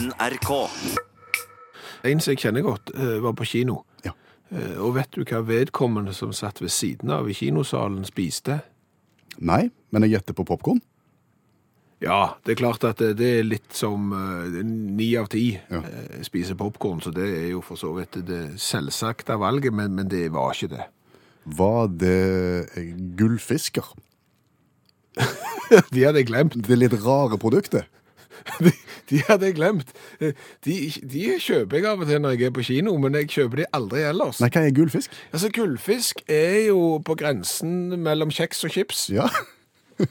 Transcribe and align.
NRK. 0.00 0.50
En 2.08 2.20
som 2.22 2.32
jeg 2.32 2.40
kjenner 2.40 2.64
godt, 2.64 2.92
eh, 2.96 3.18
var 3.20 3.34
på 3.36 3.44
kino. 3.44 3.82
Ja. 4.04 4.12
Eh, 4.50 4.78
Og 4.80 4.94
vet 4.96 5.10
du 5.12 5.24
hva 5.24 5.42
vedkommende 5.44 6.14
som 6.14 6.32
satt 6.32 6.60
ved 6.62 6.70
siden 6.70 7.10
av 7.10 7.28
i 7.28 7.34
kinosalen 7.36 8.04
spiste? 8.08 8.62
Nei, 9.38 9.70
men 9.92 10.02
jeg 10.02 10.12
gjetter 10.16 10.34
på 10.34 10.46
popkorn. 10.46 10.80
Ja, 12.00 12.34
det 12.46 12.52
er 12.52 12.62
klart 12.62 12.84
at 12.84 12.96
det, 12.96 13.20
er 13.20 13.44
litt 13.44 13.74
som 13.76 14.10
eh, 14.12 14.62
ni 14.64 15.16
av 15.16 15.28
ti 15.28 15.60
Ja. 15.70 15.82
eh, 15.82 16.22
spiser 16.24 16.54
popcorn, 16.56 17.00
så 17.02 17.12
det 17.12 17.28
er 17.28 17.50
jo 17.50 17.60
for 17.60 17.76
så 17.76 17.92
vidt 17.94 18.24
det 18.26 18.58
selvsagte 18.58 19.36
valget, 19.38 19.72
men, 19.74 19.94
men 19.94 20.08
det 20.08 20.30
var 20.32 20.52
ikke 20.54 20.76
det. 20.78 20.86
Var 21.44 21.86
det 21.88 23.16
gullfisker? 23.16 23.84
De 25.92 26.02
hadde 26.02 26.18
jeg 26.18 26.26
glemt. 26.26 26.56
Det 26.66 26.76
litt 26.78 26.96
rare 27.04 27.36
produktet. 27.38 27.84
De, 28.64 28.72
de 29.10 29.22
hadde 29.26 29.48
jeg 29.48 29.56
glemt. 29.56 29.92
De, 30.20 30.74
de 31.12 31.22
kjøper 31.42 31.80
jeg 31.80 31.88
av 31.90 32.02
og 32.04 32.10
til 32.10 32.20
når 32.22 32.36
jeg 32.36 32.50
er 32.50 32.54
på 32.54 32.64
kino, 32.66 32.94
men 33.02 33.16
jeg 33.18 33.30
kjøper 33.32 33.62
de 33.62 33.68
aldri 33.76 34.04
ellers. 34.06 34.38
Nei, 34.42 34.50
hva 34.54 34.62
er 34.66 34.74
gullfisk? 34.76 35.14
Altså, 35.32 35.50
gullfisk 35.54 36.22
er 36.30 36.68
jo 36.68 37.00
på 37.04 37.16
grensen 37.18 37.96
mellom 38.04 38.30
kjeks 38.34 38.62
og 38.68 38.76
chips. 38.76 39.08
Ja. 39.14 39.26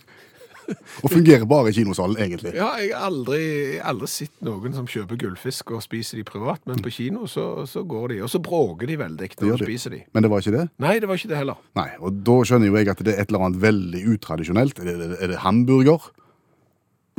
Og 1.03 1.09
fungerer 1.12 1.45
bare 1.50 1.72
i 1.72 1.73
kinosalen, 1.73 2.17
egentlig. 2.22 2.52
Ja, 2.58 2.70
jeg 2.81 2.91
har 2.94 3.08
aldri, 3.09 3.41
aldri 3.81 4.09
sett 4.12 4.36
noen 4.45 4.75
som 4.75 4.88
kjøper 4.89 5.17
gullfisk 5.20 5.73
og 5.75 5.84
spiser 5.86 6.20
de 6.20 6.25
privat, 6.27 6.61
men 6.70 6.81
på 6.84 6.91
kino 6.94 7.27
så, 7.31 7.66
så 7.70 7.84
går 7.88 8.14
de, 8.14 8.20
og 8.25 8.31
så 8.31 8.41
bråker 8.44 8.89
de 8.89 9.00
veldig 9.00 9.30
når 9.39 9.58
de 9.64 9.66
spiser 9.70 9.95
de. 9.95 10.03
Men 10.14 10.25
det 10.25 10.31
var 10.34 10.44
ikke 10.44 10.55
det? 10.58 10.67
Nei, 10.84 10.95
det 11.02 11.09
var 11.09 11.20
ikke 11.20 11.31
det 11.31 11.41
heller. 11.41 11.59
Nei, 11.80 11.89
og 12.00 12.22
da 12.27 12.38
skjønner 12.45 12.70
jo 12.70 12.80
jeg 12.80 12.91
at 12.94 13.03
det 13.05 13.16
er 13.16 13.23
et 13.23 13.34
eller 13.34 13.48
annet 13.48 13.61
veldig 13.64 14.03
utradisjonelt. 14.16 14.81
Er 14.84 14.89
det, 14.91 15.11
er 15.17 15.34
det 15.34 15.41
hamburger? 15.45 16.09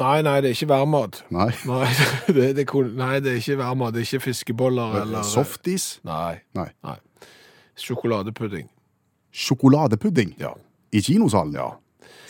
Nei, 0.01 0.23
nei, 0.25 0.37
det 0.41 0.51
er 0.51 0.57
ikke 0.57 0.69
værmat. 0.71 1.21
Nei. 1.35 1.51
Nei, 1.69 1.87
det, 2.29 2.49
det, 2.57 2.67
nei, 2.97 3.15
det 3.21 3.35
er 3.35 3.39
ikke 3.43 3.59
værmat, 3.61 3.95
det 3.95 4.03
er 4.03 4.09
ikke 4.09 4.25
fiskeboller 4.31 5.03
eller... 5.03 5.23
Softis? 5.29 5.91
Nei, 6.09 6.41
Nei. 6.57 6.71
nei. 6.87 6.97
Sjokoladepudding, 7.81 8.67
Sjokoladepudding 9.33 10.35
ja. 10.41 10.51
i 10.93 11.01
kinosalen? 11.05 11.55
Ja. 11.57 11.71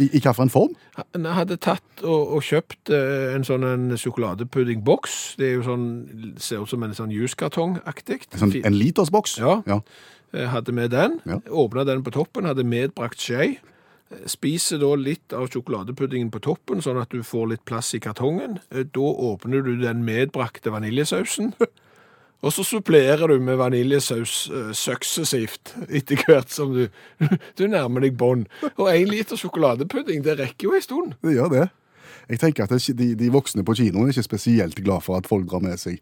I, 0.01 0.07
i 0.17 0.21
hvilken 0.23 0.51
form? 0.53 0.75
Jeg 0.97 1.35
hadde 1.37 1.57
tatt 1.61 2.03
og, 2.05 2.37
og 2.37 2.45
kjøpt 2.47 2.93
eh, 2.95 3.35
en 3.35 3.45
sånn 3.45 3.67
en 3.69 3.91
sjokoladepuddingboks. 4.01 5.17
Det 5.41 5.49
er 5.51 5.59
jo 5.59 5.65
sånn, 5.67 5.84
ser 6.41 6.62
ut 6.65 6.71
som 6.73 6.87
en 6.87 6.95
sånn 6.97 7.12
juskartongaktig. 7.12 8.23
Sånn, 8.33 8.55
en 8.65 8.77
litersboks? 8.79 9.37
Ja. 9.43 9.59
ja. 9.69 9.81
Eh, 10.33 10.47
Hadde 10.53 10.73
med 10.77 10.95
den, 10.95 11.19
Ja. 11.29 11.41
åpna 11.51 11.84
den 11.89 12.05
på 12.07 12.15
toppen, 12.17 12.49
hadde 12.49 12.65
medbrakt 12.65 13.21
skje. 13.21 13.59
Eh, 14.11 14.25
Spiser 14.30 14.80
da 14.83 14.94
litt 14.98 15.33
av 15.36 15.48
sjokoladepuddingen 15.53 16.30
på 16.34 16.41
toppen, 16.44 16.83
sånn 16.84 17.00
at 17.03 17.11
du 17.14 17.22
får 17.27 17.53
litt 17.55 17.64
plass 17.69 17.92
i 17.94 18.00
kartongen. 18.03 18.58
Eh, 18.70 18.84
Da 18.84 19.00
åpner 19.30 19.62
du 19.66 19.77
den 19.80 20.05
medbrakte 20.06 20.72
vaniljesausen. 20.75 21.55
Og 22.41 22.55
så 22.56 22.64
supplerer 22.64 23.28
du 23.28 23.36
med 23.44 23.58
vaniljesaus 23.61 24.47
eh, 24.48 24.70
suksessivt 24.72 25.75
etter 25.92 26.22
hvert 26.25 26.48
som 26.48 26.72
du, 26.72 26.86
du 27.58 27.66
nærmer 27.69 28.00
deg 28.06 28.16
bånn. 28.16 28.47
Og 28.78 28.88
én 28.88 29.11
liter 29.11 29.36
sjokoladepudding, 29.36 30.22
det 30.25 30.38
rekker 30.41 30.70
jo 30.70 30.77
en 30.78 30.86
stund. 30.86 31.14
Det 31.20 31.34
gjør 31.36 31.53
det. 31.53 31.66
Jeg 32.31 32.41
tenker 32.41 32.64
at 32.64 32.72
de, 32.97 33.08
de 33.19 33.28
voksne 33.34 33.64
på 33.66 33.75
kinoen 33.77 34.06
er 34.08 34.14
ikke 34.14 34.25
spesielt 34.31 34.78
glad 34.86 35.03
for 35.05 35.19
at 35.19 35.28
folk 35.28 35.48
drar 35.50 35.61
med 35.64 35.77
seg 35.83 35.98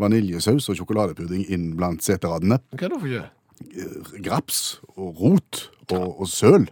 vaniljesaus 0.00 0.68
og 0.70 0.76
sjokoladepudding 0.78 1.46
inn 1.52 1.72
blant 1.78 2.04
seteradene. 2.04 2.60
Hva 2.76 2.90
da 2.92 2.98
for 3.00 3.08
ikke? 3.10 3.30
Graps 4.22 4.60
og 4.96 5.18
rot 5.20 5.64
og, 5.92 6.06
og 6.22 6.28
søl. 6.30 6.68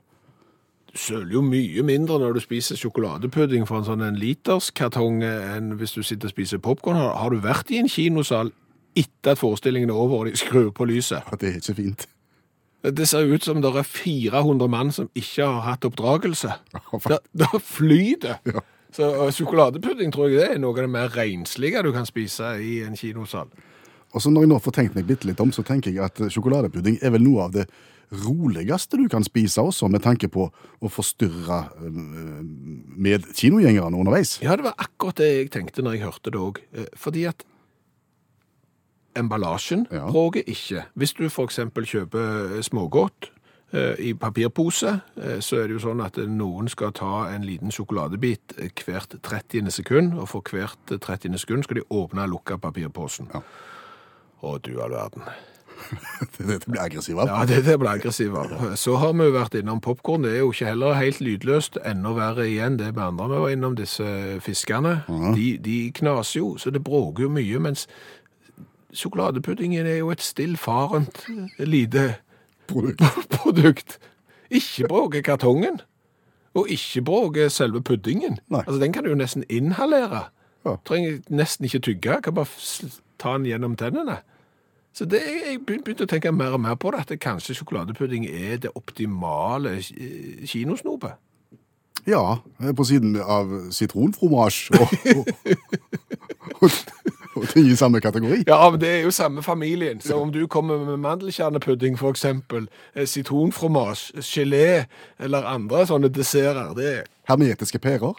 Søler 0.94 1.36
jo 1.36 1.42
mye 1.46 1.82
mindre 1.86 2.18
når 2.18 2.34
du 2.34 2.40
spiser 2.42 2.78
sjokoladepudding 2.78 3.66
fra 3.68 3.78
en 3.78 3.86
sånn 3.86 4.02
en 4.02 4.18
literskartong 4.18 5.20
enn 5.26 5.76
hvis 5.78 5.94
du 5.94 6.02
sitter 6.02 6.30
og 6.30 6.34
spiser 6.34 6.62
popcorn. 6.62 6.98
Har, 6.98 7.12
har 7.20 7.30
du 7.30 7.38
vært 7.44 7.70
i 7.70 7.78
en 7.78 7.90
kinosal 7.90 8.50
etter 8.98 9.36
at 9.36 9.42
forestillingen 9.42 9.92
er 9.92 10.00
over 10.00 10.24
og 10.24 10.30
de 10.30 10.40
skrur 10.40 10.72
på 10.74 10.88
lyset? 10.90 11.22
Ja, 11.22 11.38
det 11.38 11.52
er 11.52 11.60
ikke 11.60 11.76
fint. 11.78 12.08
Det 12.80 13.06
ser 13.08 13.28
ut 13.28 13.44
som 13.44 13.60
det 13.60 13.70
er 13.76 13.86
400 13.86 14.68
mann 14.72 14.90
som 14.92 15.10
ikke 15.14 15.44
har 15.44 15.60
hatt 15.68 15.84
oppdragelse. 15.84 16.52
faktisk. 16.72 17.08
Det, 17.08 17.18
det 17.44 17.62
flyter. 17.62 18.38
Ja. 18.46 18.64
Så 18.92 19.30
sjokoladepudding 19.36 20.10
tror 20.12 20.30
jeg 20.30 20.40
det 20.40 20.48
er 20.56 20.62
noe 20.62 20.74
av 20.74 20.82
det 20.82 20.90
mer 20.90 21.12
renslige 21.14 21.82
du 21.86 21.92
kan 21.94 22.08
spise 22.08 22.56
i 22.58 22.80
en 22.82 22.96
kinosal. 22.98 23.52
Og 24.10 24.22
så 24.22 24.32
når 24.32 24.42
jeg 24.42 24.50
nå 24.50 24.58
får 24.58 24.74
tenkt 24.74 24.96
meg 24.98 25.12
litt 25.22 25.40
om, 25.40 25.52
så 25.54 25.62
tenker 25.62 25.94
jeg 25.94 26.02
at 26.02 26.18
sjokoladepudding 26.34 26.98
er 26.98 27.12
vel 27.14 27.22
noe 27.22 27.46
av 27.46 27.54
det 27.54 27.68
roligste 28.10 28.98
du 28.98 29.08
kan 29.08 29.24
spise 29.24 29.62
også, 29.62 29.88
med 29.88 30.02
tanke 30.02 30.28
på 30.28 30.48
å 30.80 30.90
forstyrre 30.90 31.60
eh, 31.78 32.00
med 33.00 33.28
kinogjengerne 33.34 33.96
underveis. 33.96 34.38
Ja, 34.42 34.56
det 34.56 34.66
var 34.66 34.74
akkurat 34.78 35.20
det 35.22 35.30
jeg 35.30 35.50
tenkte 35.54 35.82
når 35.86 35.98
jeg 35.98 36.06
hørte 36.08 36.34
det 36.34 36.40
òg. 36.40 36.62
Fordi 36.98 37.24
at 37.30 37.44
emballasjen 39.16 39.86
Ja. 39.90 40.06
ikke. 40.46 40.84
Hvis 40.94 41.12
du 41.14 41.26
f.eks. 41.26 41.58
kjøper 41.74 42.62
smågodt 42.62 43.30
eh, 43.72 43.94
i 43.98 44.14
papirpose, 44.14 45.00
eh, 45.16 45.40
så 45.40 45.56
er 45.56 45.66
det 45.68 45.78
jo 45.78 45.82
sånn 45.88 46.04
at 46.04 46.16
noen 46.16 46.68
skal 46.68 46.92
ta 46.92 47.28
en 47.34 47.42
liten 47.42 47.70
sjokoladebit 47.70 48.54
eh, 48.58 48.70
hvert 48.86 49.16
30. 49.22 49.70
sekund, 49.70 50.14
og 50.18 50.28
for 50.28 50.42
hvert 50.42 50.78
30. 51.00 51.38
sekund 51.38 51.64
skal 51.64 51.80
de 51.80 51.86
åpne 51.90 52.22
og 52.22 52.28
lukke 52.36 52.58
papirposen. 52.58 53.28
Ja. 53.34 53.42
Å, 54.42 54.58
du 54.62 54.80
all 54.80 54.90
verden. 54.94 55.22
Det, 56.38 56.46
det 56.46 56.66
blir 56.66 56.80
aggressivt. 56.80 57.18
Ja, 57.26 57.42
det, 57.48 57.58
det 57.66 57.74
ble 57.80 57.90
aggressivere. 57.90 58.76
Så 58.80 58.94
har 58.96 59.12
vi 59.12 59.26
jo 59.28 59.34
vært 59.34 59.54
innom 59.58 59.80
popcorn. 59.84 60.24
Det 60.24 60.32
er 60.32 60.38
jo 60.44 60.52
ikke 60.54 60.70
heller 60.70 60.96
helt 60.96 61.20
lydløst. 61.20 61.76
Enda 61.84 62.14
verre 62.16 62.46
igjen 62.48 62.78
det 62.80 62.94
med 62.94 63.02
andre 63.04 63.28
vi 63.28 63.42
var 63.42 63.52
innom, 63.54 63.76
disse 63.76 64.06
fiskene. 64.44 64.94
De, 65.36 65.50
de 65.60 65.76
knaser 66.00 66.40
jo, 66.40 66.54
så 66.60 66.72
det 66.72 66.84
bråker 66.86 67.26
jo 67.26 67.32
mye, 67.34 67.60
mens 67.60 67.86
sjokoladepuddingen 68.96 69.86
er 69.86 70.00
jo 70.00 70.10
et 70.10 70.24
stillfarent 70.24 71.24
lite 71.58 72.14
Produkt. 72.70 73.30
produkt. 73.42 73.98
Ikke 74.50 74.88
bråker 74.88 75.20
kartongen, 75.20 75.80
og 76.54 76.68
ikke 76.70 77.02
bråker 77.02 77.48
selve 77.48 77.82
puddingen. 77.82 78.38
Nei. 78.48 78.62
Altså, 78.66 78.80
den 78.82 78.92
kan 78.92 79.04
du 79.04 79.10
jo 79.10 79.18
nesten 79.18 79.44
inhalere. 79.48 80.24
Ja. 80.64 80.76
Trenger 80.86 81.18
nesten 81.28 81.64
ikke 81.64 81.78
tygge, 81.78 82.20
kan 82.22 82.34
bare 82.34 82.90
ta 83.18 83.36
den 83.38 83.46
gjennom 83.46 83.76
tennene. 83.76 84.20
Så 84.92 85.04
det, 85.04 85.20
jeg 85.22 85.60
begynte 85.66 86.04
å 86.04 86.10
tenke 86.10 86.32
mer 86.34 86.56
og 86.56 86.60
mer 86.60 86.74
på 86.74 86.90
det, 86.90 87.04
at 87.06 87.20
kanskje 87.22 87.54
sjokoladepudding 87.60 88.26
er 88.26 88.56
det 88.64 88.72
optimale 88.74 89.76
eh, 89.78 90.46
kinosnopet. 90.46 91.18
Ja, 92.06 92.40
på 92.76 92.84
siden 92.84 93.16
av 93.20 93.50
sitronfromasj 93.70 94.70
og, 94.80 94.94
og, 95.16 95.28
og, 96.62 96.70
og 97.36 97.48
ting 97.52 97.68
i 97.68 97.76
samme 97.76 98.00
kategori. 98.00 98.42
Ja, 98.48 98.70
men 98.70 98.80
det 98.80 98.88
er 98.88 99.02
jo 99.04 99.10
samme 99.10 99.42
familien. 99.42 100.00
Så 100.00 100.16
om 100.16 100.32
du 100.32 100.46
kommer 100.46 100.80
med 100.84 100.96
mandelkjernepudding, 100.96 101.98
eksempel, 102.08 102.68
eh, 102.94 103.06
sitronfromasj, 103.06 104.10
gelé 104.24 104.84
eller 105.18 105.46
andre 105.46 105.86
sånne 105.86 106.08
desserter, 106.08 106.74
det 106.74 106.90
er 106.94 107.06
Hermetiske 107.28 107.78
pærer. 107.78 108.16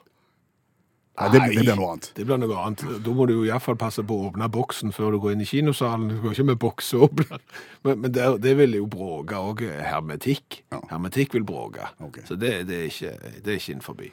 Nei, 1.22 1.30
det, 1.34 1.42
det 1.46 1.62
blir 1.62 1.78
noe 1.78 1.94
annet. 1.94 2.10
Det 2.18 2.26
blir 2.26 2.42
noe 2.42 2.58
annet. 2.64 2.84
Da 3.06 3.14
må 3.16 3.28
du 3.30 3.36
jo 3.36 3.46
i 3.46 3.52
hvert 3.52 3.66
fall 3.66 3.78
passe 3.80 4.04
på 4.08 4.18
å 4.18 4.28
åpne 4.32 4.50
boksen 4.52 4.94
før 4.96 5.16
du 5.16 5.22
går 5.24 5.36
inn 5.36 5.46
i 5.46 5.50
kinosalen. 5.50 6.10
Du 6.10 6.18
går 6.24 6.36
ikke 6.36 6.48
med 6.50 6.62
boksåpner. 6.62 7.46
Men, 7.86 7.98
men 8.04 8.12
det, 8.14 8.26
det 8.44 8.52
vil 8.60 8.76
jo 8.78 8.86
bråke 8.90 9.40
òg 9.42 9.64
hermetikk. 9.66 10.60
Ja. 10.70 10.78
Hermetikk 10.92 11.34
vil 11.34 11.46
bråke. 11.50 11.88
Okay. 11.98 12.22
Så 12.28 12.38
det, 12.38 12.52
det, 12.70 12.78
er 12.78 12.92
ikke, 12.92 13.32
det 13.42 13.56
er 13.56 13.58
ikke 13.58 13.74
innenfor. 13.74 14.04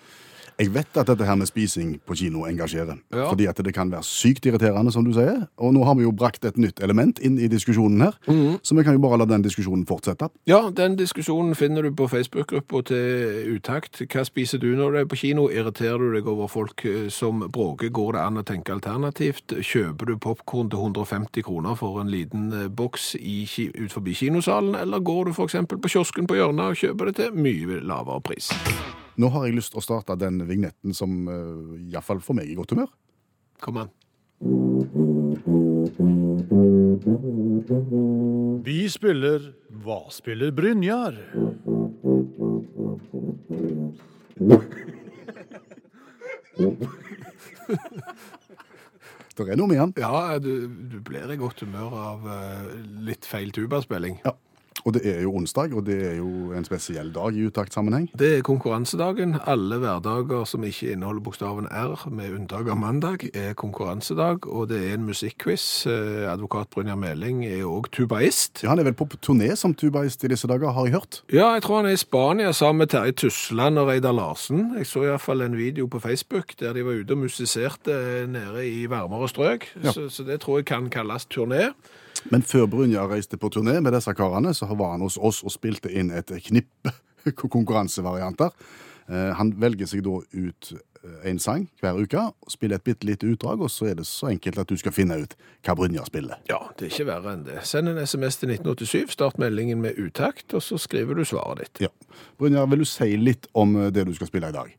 Jeg 0.58 0.72
vet 0.74 0.96
at 0.98 1.06
dette 1.06 1.22
her 1.22 1.36
med 1.38 1.46
spising 1.46 1.92
på 2.02 2.16
kino 2.18 2.40
engasjerer. 2.48 2.96
Ja. 3.14 3.28
Fordi 3.30 3.46
at 3.46 3.60
det 3.62 3.70
kan 3.74 3.92
være 3.92 4.02
sykt 4.02 4.46
irriterende, 4.46 4.90
som 4.92 5.04
du 5.06 5.12
sier. 5.14 5.44
Og 5.56 5.70
nå 5.74 5.84
har 5.86 5.94
vi 5.94 6.02
jo 6.02 6.10
brakt 6.10 6.44
et 6.44 6.58
nytt 6.58 6.82
element 6.82 7.20
inn 7.22 7.36
i 7.38 7.46
diskusjonen 7.46 8.02
her. 8.02 8.16
Mm. 8.26 8.58
Så 8.62 8.74
vi 8.74 8.82
kan 8.82 8.96
jo 8.98 9.02
bare 9.04 9.20
la 9.20 9.28
den 9.30 9.44
diskusjonen 9.46 9.86
fortsette. 9.86 10.28
Ja, 10.50 10.64
den 10.74 10.96
diskusjonen 10.98 11.54
finner 11.54 11.86
du 11.86 11.92
på 11.94 12.08
Facebook-gruppa 12.10 12.82
til 12.90 13.54
Utakt. 13.54 14.02
Hva 14.10 14.26
spiser 14.26 14.58
du 14.58 14.72
når 14.74 14.90
du 14.90 14.98
er 14.98 15.06
på 15.06 15.20
kino? 15.22 15.46
Irriterer 15.46 16.02
du 16.02 16.10
deg 16.16 16.26
over 16.26 16.50
folk 16.50 16.82
eh, 16.84 17.06
som 17.06 17.46
bråker? 17.46 17.94
Går 17.94 18.18
det 18.18 18.26
an 18.26 18.42
å 18.42 18.46
tenke 18.50 18.74
alternativt? 18.74 19.54
Kjøper 19.62 20.10
du 20.10 20.18
popkorn 20.18 20.74
til 20.74 20.82
150 20.82 21.46
kroner 21.46 21.78
for 21.78 22.02
en 22.02 22.10
liten 22.10 22.50
eh, 22.50 22.66
boks 22.66 23.12
i, 23.20 23.44
ut 23.78 23.94
forbi 23.94 24.18
kinosalen, 24.26 24.74
eller 24.74 25.06
går 25.06 25.30
du 25.30 25.36
f.eks. 25.36 25.60
på 25.70 25.94
kiosken 25.94 26.26
på 26.26 26.42
hjørnet 26.42 26.72
og 26.74 26.82
kjøper 26.82 27.12
det 27.12 27.20
til 27.22 27.44
mye 27.46 27.84
lavere 27.86 28.24
pris? 28.26 28.50
Nå 29.18 29.28
har 29.34 29.48
jeg 29.48 29.56
lyst 29.58 29.72
til 29.74 29.80
å 29.80 29.82
starte 29.82 30.14
den 30.18 30.38
vignetten 30.46 30.94
som 30.94 31.24
uh, 31.26 31.74
iallfall 31.90 32.20
for 32.22 32.38
meg 32.38 32.46
er 32.46 32.54
i 32.54 32.58
godt 32.58 32.74
humør. 32.76 32.92
Kom 33.58 33.80
an. 33.82 33.90
Vi 38.68 38.78
spiller 38.92 39.48
Hva 39.82 39.98
spiller 40.14 40.54
Brynjar? 40.54 41.18
Det 49.38 49.46
er 49.46 49.58
noe 49.58 49.70
med 49.70 49.78
han. 49.78 49.94
Ja, 49.98 50.38
du, 50.42 50.66
du 50.90 50.98
blir 51.02 51.30
i 51.30 51.38
godt 51.38 51.62
humør 51.62 51.94
av 51.94 52.30
eh, 52.34 52.70
litt 53.06 53.26
feil 53.26 53.50
tubaspilling. 53.54 54.18
Ja. 54.26 54.34
Og 54.86 54.94
det 54.94 55.02
er 55.06 55.22
jo 55.22 55.32
onsdag, 55.34 55.72
og 55.74 55.86
det 55.86 55.96
er 56.12 56.16
jo 56.20 56.52
en 56.56 56.64
spesiell 56.64 57.10
dag 57.12 57.34
i 57.36 57.46
utaktsammenheng. 57.48 58.08
Det 58.18 58.38
er 58.38 58.42
konkurransedagen. 58.46 59.36
Alle 59.46 59.78
hverdager 59.82 60.44
som 60.46 60.64
ikke 60.64 60.92
inneholder 60.92 61.20
bokstaven 61.26 61.66
R, 61.70 61.96
med 62.10 62.32
unntak 62.36 62.68
av 62.70 62.78
mandag, 62.78 63.24
er 63.34 63.54
konkurransedag, 63.58 64.46
og 64.46 64.68
det 64.70 64.78
er 64.90 64.94
en 64.94 65.06
musikkquiz. 65.08 65.86
Eh, 65.90 66.28
Advokat 66.32 66.70
Brynjar 66.74 66.96
Meling 67.00 67.44
er 67.46 67.64
òg 67.66 67.90
tubaist. 67.90 68.62
Ja, 68.62 68.68
Han 68.70 68.78
er 68.78 68.84
vel 68.84 68.94
på 68.94 69.08
turné 69.20 69.54
som 69.56 69.74
tubaist 69.74 70.24
i 70.24 70.28
disse 70.28 70.46
dager, 70.48 70.70
har 70.72 70.84
jeg 70.86 70.94
hørt. 70.94 71.22
Ja, 71.32 71.52
jeg 71.54 71.62
tror 71.62 71.76
han 71.82 71.86
er 71.90 71.96
i 71.98 72.00
Spania 72.00 72.52
sammen 72.52 72.78
med 72.84 72.88
Terje 72.94 73.12
Tusland 73.12 73.78
og 73.78 73.88
Reidar 73.88 74.12
Larsen. 74.12 74.74
Jeg 74.78 74.86
så 74.86 75.02
iallfall 75.08 75.42
en 75.42 75.56
video 75.56 75.86
på 75.86 76.00
Facebook 76.00 76.54
der 76.60 76.72
de 76.72 76.84
var 76.86 76.92
ute 77.02 77.12
og 77.12 77.18
musiserte 77.26 78.26
nede 78.28 78.66
i 78.68 78.86
varmere 78.90 79.28
strøk, 79.28 79.66
Ja. 79.84 79.92
så, 79.92 80.08
så 80.08 80.22
det 80.24 80.40
tror 80.40 80.58
jeg 80.58 80.66
kan 80.66 80.88
kalles 80.90 81.26
turné. 81.26 81.72
Men 82.32 82.42
før 82.42 82.66
Brynjar 82.70 83.08
reiste 83.12 83.38
på 83.40 83.50
turné 83.54 83.78
med 83.80 83.94
disse 83.94 84.12
karene, 84.18 84.50
så 84.54 84.66
var 84.74 84.96
han 84.96 85.04
hos 85.06 85.18
oss 85.18 85.42
og 85.46 85.54
spilte 85.54 85.90
inn 85.92 86.10
et 86.10 86.32
knippe 86.48 86.92
konkurransevarianter. 87.44 88.50
Eh, 89.08 89.32
Han 89.38 89.54
velger 89.60 89.88
seg 89.88 90.02
da 90.04 90.18
ut 90.20 90.70
eh, 90.72 91.30
en 91.30 91.38
sang 91.40 91.68
hver 91.80 91.96
uke, 92.02 92.24
spiller 92.52 92.76
et 92.80 92.84
bitte 92.84 93.06
lite 93.08 93.28
utdrag, 93.30 93.62
og 93.64 93.70
så 93.72 93.88
er 93.92 93.94
det 94.00 94.06
så 94.10 94.28
enkelt 94.32 94.58
at 94.60 94.68
du 94.68 94.76
skal 94.80 94.92
finne 94.92 95.16
ut 95.22 95.36
hva 95.64 95.76
Brynjar 95.78 96.08
spiller. 96.10 96.42
Ja, 96.50 96.58
det 96.76 96.88
er 96.88 96.92
ikke 96.92 97.08
verre 97.12 97.36
enn 97.36 97.46
det. 97.46 97.62
Send 97.68 97.88
en 97.92 98.02
SMS 98.02 98.40
til 98.42 98.52
1987, 98.56 99.14
start 99.14 99.38
meldingen 99.40 99.80
med 99.84 99.96
utakt, 100.02 100.52
og 100.58 100.62
så 100.64 100.76
skriver 100.82 101.16
du 101.16 101.24
svaret 101.28 101.62
ditt. 101.64 101.86
Ja. 101.88 102.18
Brynjar, 102.40 102.68
vil 102.74 102.84
du 102.84 102.88
si 102.88 103.14
litt 103.16 103.48
om 103.56 103.76
eh, 103.78 103.92
det 103.94 104.04
du 104.10 104.12
skal 104.18 104.30
spille 104.32 104.50
i 104.52 104.58
dag? 104.58 104.74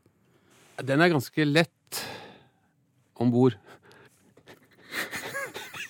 Den 0.86 1.02
er 1.04 1.10
ganske 1.12 1.44
lett 1.44 2.04
om 3.20 3.28
bord. 3.34 3.58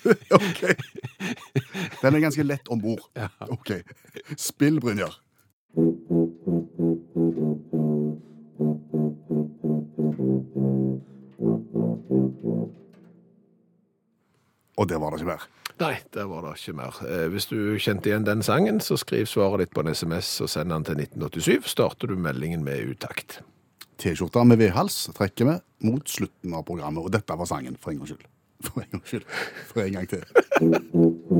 Ok. 0.40 0.62
Den 2.02 2.14
er 2.16 2.22
ganske 2.24 2.44
lett 2.46 2.68
om 2.72 2.80
bord. 2.80 3.02
Ok. 3.50 3.74
Spill, 4.40 4.80
Brynjar. 4.80 5.18
Og 14.80 14.88
der 14.88 14.98
var 15.02 15.10
det 15.12 15.20
ikke 15.20 15.32
mer. 15.34 15.46
Nei, 15.80 15.94
der 16.14 16.26
var 16.28 16.44
det 16.44 16.54
ikke 16.60 16.76
mer. 16.76 16.98
Eh, 17.08 17.26
Hvis 17.32 17.46
du 17.50 17.56
kjente 17.80 18.10
igjen 18.10 18.26
den 18.26 18.42
sangen, 18.44 18.80
så 18.84 18.96
skriv 19.00 19.26
svaret 19.28 19.64
ditt 19.64 19.74
på 19.76 19.84
en 19.84 19.92
SMS 19.94 20.32
og 20.44 20.50
send 20.52 20.72
den 20.72 20.84
til 20.84 21.00
1987. 21.00 21.68
Starter 21.74 22.10
du 22.12 22.16
meldingen 22.20 22.64
med 22.64 22.84
utakt. 22.94 23.40
T-skjorta 24.00 24.44
med 24.48 24.60
vedhals 24.60 25.10
trekker 25.16 25.48
vi 25.50 25.56
mot 25.90 26.08
slutten 26.08 26.54
av 26.56 26.64
programmet, 26.68 27.04
og 27.04 27.12
dette 27.12 27.36
var 27.36 27.48
sangen, 27.48 27.76
for 27.80 27.92
en 27.92 28.00
gangs 28.00 28.14
skyld. 28.14 28.24
For 28.64 28.80
en 28.82 28.90
gangs 28.92 29.08
skyld. 29.08 29.24
For 29.72 29.80
en 29.82 29.92
gang 29.92 30.08
til. 30.08 31.30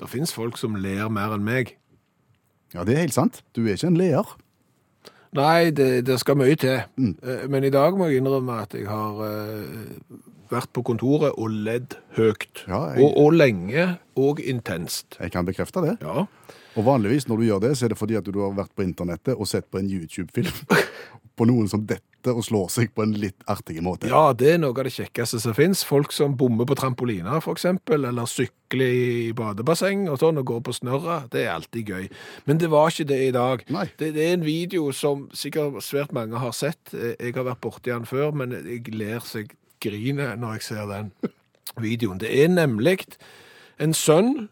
Det 0.00 0.08
finnes 0.08 0.32
folk 0.34 0.56
som 0.60 0.76
ler 0.80 1.08
mer 1.12 1.34
enn 1.36 1.44
meg. 1.46 1.74
Ja, 2.74 2.84
det 2.86 2.94
er 2.96 3.02
helt 3.04 3.16
sant. 3.16 3.40
Du 3.56 3.64
er 3.66 3.74
ikke 3.76 3.90
en 3.90 3.98
leer. 3.98 4.30
Nei, 5.36 5.70
det, 5.74 5.88
det 6.08 6.16
skal 6.22 6.38
mye 6.40 6.56
til. 6.58 6.80
Mm. 6.98 7.12
Men 7.52 7.66
i 7.66 7.70
dag 7.74 7.96
må 7.98 8.08
jeg 8.10 8.20
innrømme 8.22 8.56
at 8.64 8.74
jeg 8.74 8.88
har 8.90 9.20
eh, 9.26 9.98
vært 10.50 10.70
på 10.74 10.82
kontoret 10.86 11.36
og 11.38 11.52
ledd 11.66 11.94
høyt. 12.16 12.64
Ja, 12.66 12.80
jeg- 12.94 13.04
og, 13.04 13.14
og 13.26 13.36
lenge 13.38 13.84
og 14.18 14.40
intenst. 14.42 15.18
Jeg 15.20 15.34
kan 15.34 15.46
bekrefte 15.46 15.84
det. 15.86 15.96
Ja. 16.02 16.24
Og 16.78 16.84
vanligvis 16.86 17.26
når 17.28 17.40
du 17.40 17.44
gjør 17.48 17.62
det, 17.64 17.72
så 17.78 17.86
er 17.86 17.94
det 17.94 17.98
fordi 17.98 18.16
at 18.20 18.28
du 18.30 18.38
har 18.40 18.52
vært 18.54 18.74
på 18.78 18.84
internettet 18.86 19.34
og 19.34 19.48
sett 19.50 19.66
på 19.70 19.80
en 19.80 19.88
YouTube-film 19.90 20.52
på 21.40 21.46
noen 21.48 21.66
som 21.72 21.82
detter 21.88 22.36
og 22.36 22.44
slår 22.44 22.66
seg 22.68 22.90
på 22.92 23.00
en 23.02 23.14
litt 23.16 23.40
artig 23.48 23.78
måte. 23.82 24.10
ja, 24.10 24.34
det 24.36 24.50
er 24.52 24.58
noe 24.60 24.74
av 24.76 24.84
det 24.84 24.92
kjekkeste 24.92 25.38
som 25.40 25.54
finnes. 25.56 25.80
Folk 25.88 26.12
som 26.12 26.34
bommer 26.36 26.68
på 26.68 26.76
trampoliner, 26.76 27.40
eksempel, 27.48 28.04
eller 28.04 28.28
sykler 28.28 28.92
i 28.92 29.32
badebasseng 29.36 30.02
og 30.12 30.18
sånn, 30.20 30.36
og 30.42 30.44
går 30.50 30.60
på 30.68 30.74
snørra. 30.76 31.22
Det 31.32 31.46
er 31.46 31.54
alltid 31.54 31.88
gøy. 31.94 32.08
Men 32.44 32.60
det 32.60 32.68
var 32.70 32.92
ikke 32.92 33.08
det 33.08 33.20
i 33.24 33.32
dag. 33.32 33.64
Det, 33.96 34.10
det 34.18 34.26
er 34.26 34.34
en 34.36 34.44
video 34.44 34.90
som 34.92 35.30
sikkert 35.32 35.80
svært 35.86 36.12
mange 36.12 36.38
har 36.44 36.52
sett. 36.52 36.92
Eh, 36.92 37.16
Jeg 37.18 37.34
har 37.38 37.48
vært 37.48 37.62
borti 37.64 37.88
den 37.90 38.04
før, 38.06 38.34
men 38.36 38.52
jeg 38.60 38.92
ler 38.92 39.24
seg 39.24 39.56
griner 39.80 40.36
når 40.36 40.58
jeg 40.58 40.66
ser 40.68 40.86
den 40.92 41.10
videoen. 41.86 42.20
Det 42.20 42.28
er 42.44 42.52
nemlig 42.52 42.98
en 43.80 43.96
sønn 43.96 44.50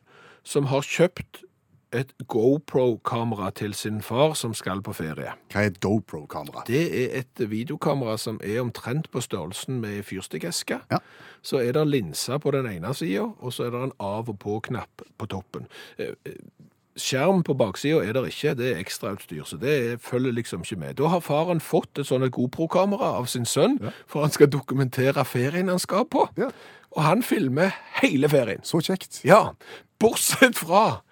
som 0.49 0.73
har 0.73 0.81
kjøpt 0.88 1.44
et 1.93 2.12
GoPro-kamera 2.29 3.50
til 3.56 3.73
sin 3.75 4.02
far 4.05 4.35
som 4.37 4.52
skal 4.56 4.82
på 4.85 4.93
ferie. 4.96 5.32
Hva 5.52 5.62
er 5.64 5.70
et 5.73 5.81
GoPro-kamera? 5.81 6.64
Det 6.69 6.82
er 7.02 7.19
et 7.23 7.43
videokamera 7.50 8.19
som 8.20 8.40
er 8.44 8.61
omtrent 8.61 9.11
på 9.11 9.23
størrelsen 9.25 9.81
med 9.81 10.02
fyrstikkeske. 10.05 10.81
Ja. 10.93 10.99
Så 11.43 11.62
er 11.64 11.73
det 11.73 11.87
linser 11.88 12.38
på 12.43 12.52
den 12.52 12.67
ene 12.70 12.93
sida, 12.94 13.23
og 13.40 13.52
så 13.52 13.69
er 13.69 13.70
det 13.70 13.82
en 13.88 13.93
av- 14.00 14.29
og 14.29 14.38
på-knapp 14.38 15.02
på 15.19 15.26
toppen. 15.26 15.67
Eh, 15.99 16.12
eh, 16.26 16.32
Skjerm 16.99 17.44
på 17.46 17.55
baksida 17.55 18.00
er 18.02 18.12
det 18.12 18.25
ikke, 18.26 18.56
det 18.58 18.73
er 18.73 18.81
ekstrautstyr, 18.82 19.44
så 19.46 19.56
det 19.56 19.70
er- 19.93 19.96
følger 20.02 20.32
liksom 20.32 20.62
ikke 20.64 20.76
med. 20.81 20.96
Da 20.96 21.06
har 21.06 21.20
faren 21.20 21.61
fått 21.61 21.96
et 21.99 22.06
sånt 22.06 22.32
GoPro-kamera 22.32 23.14
av 23.19 23.26
sin 23.26 23.44
sønn, 23.44 23.79
for 24.08 24.23
han 24.23 24.31
skal 24.31 24.49
dokumentere 24.49 25.25
ferien 25.25 25.69
han 25.69 25.79
skal 25.79 26.05
på. 26.05 26.29
Ja. 26.37 26.50
Og 26.96 27.02
han 27.05 27.23
filmer 27.23 27.70
hele 28.02 28.29
ferien. 28.29 28.61
Så 28.64 28.81
kjekt. 28.82 29.20
Ja, 29.25 29.52
bortsett 30.00 30.56
fra 30.56 31.02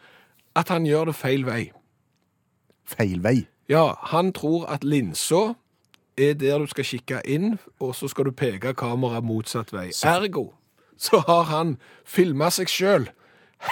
at 0.57 0.73
han 0.73 0.87
gjør 0.89 1.11
det 1.11 1.17
feil 1.19 1.47
vei. 1.47 1.63
Feil 2.89 3.23
vei. 3.23 3.39
Ja, 3.69 3.95
han 4.13 4.33
tror 4.33 4.67
at 4.73 4.85
linsa 4.87 5.57
er 6.17 6.37
der 6.39 6.63
du 6.63 6.71
skal 6.71 6.87
kikke 6.89 7.21
inn, 7.29 7.59
og 7.83 7.95
så 7.99 8.09
skal 8.09 8.31
du 8.31 8.33
peke 8.33 8.73
kameraet 8.79 9.27
motsatt 9.27 9.75
vei. 9.75 9.91
Ergo 10.07 10.53
så 10.97 11.21
har 11.27 11.45
han 11.51 11.77
filma 12.09 12.49
seg 12.55 12.71
sjøl 12.73 13.09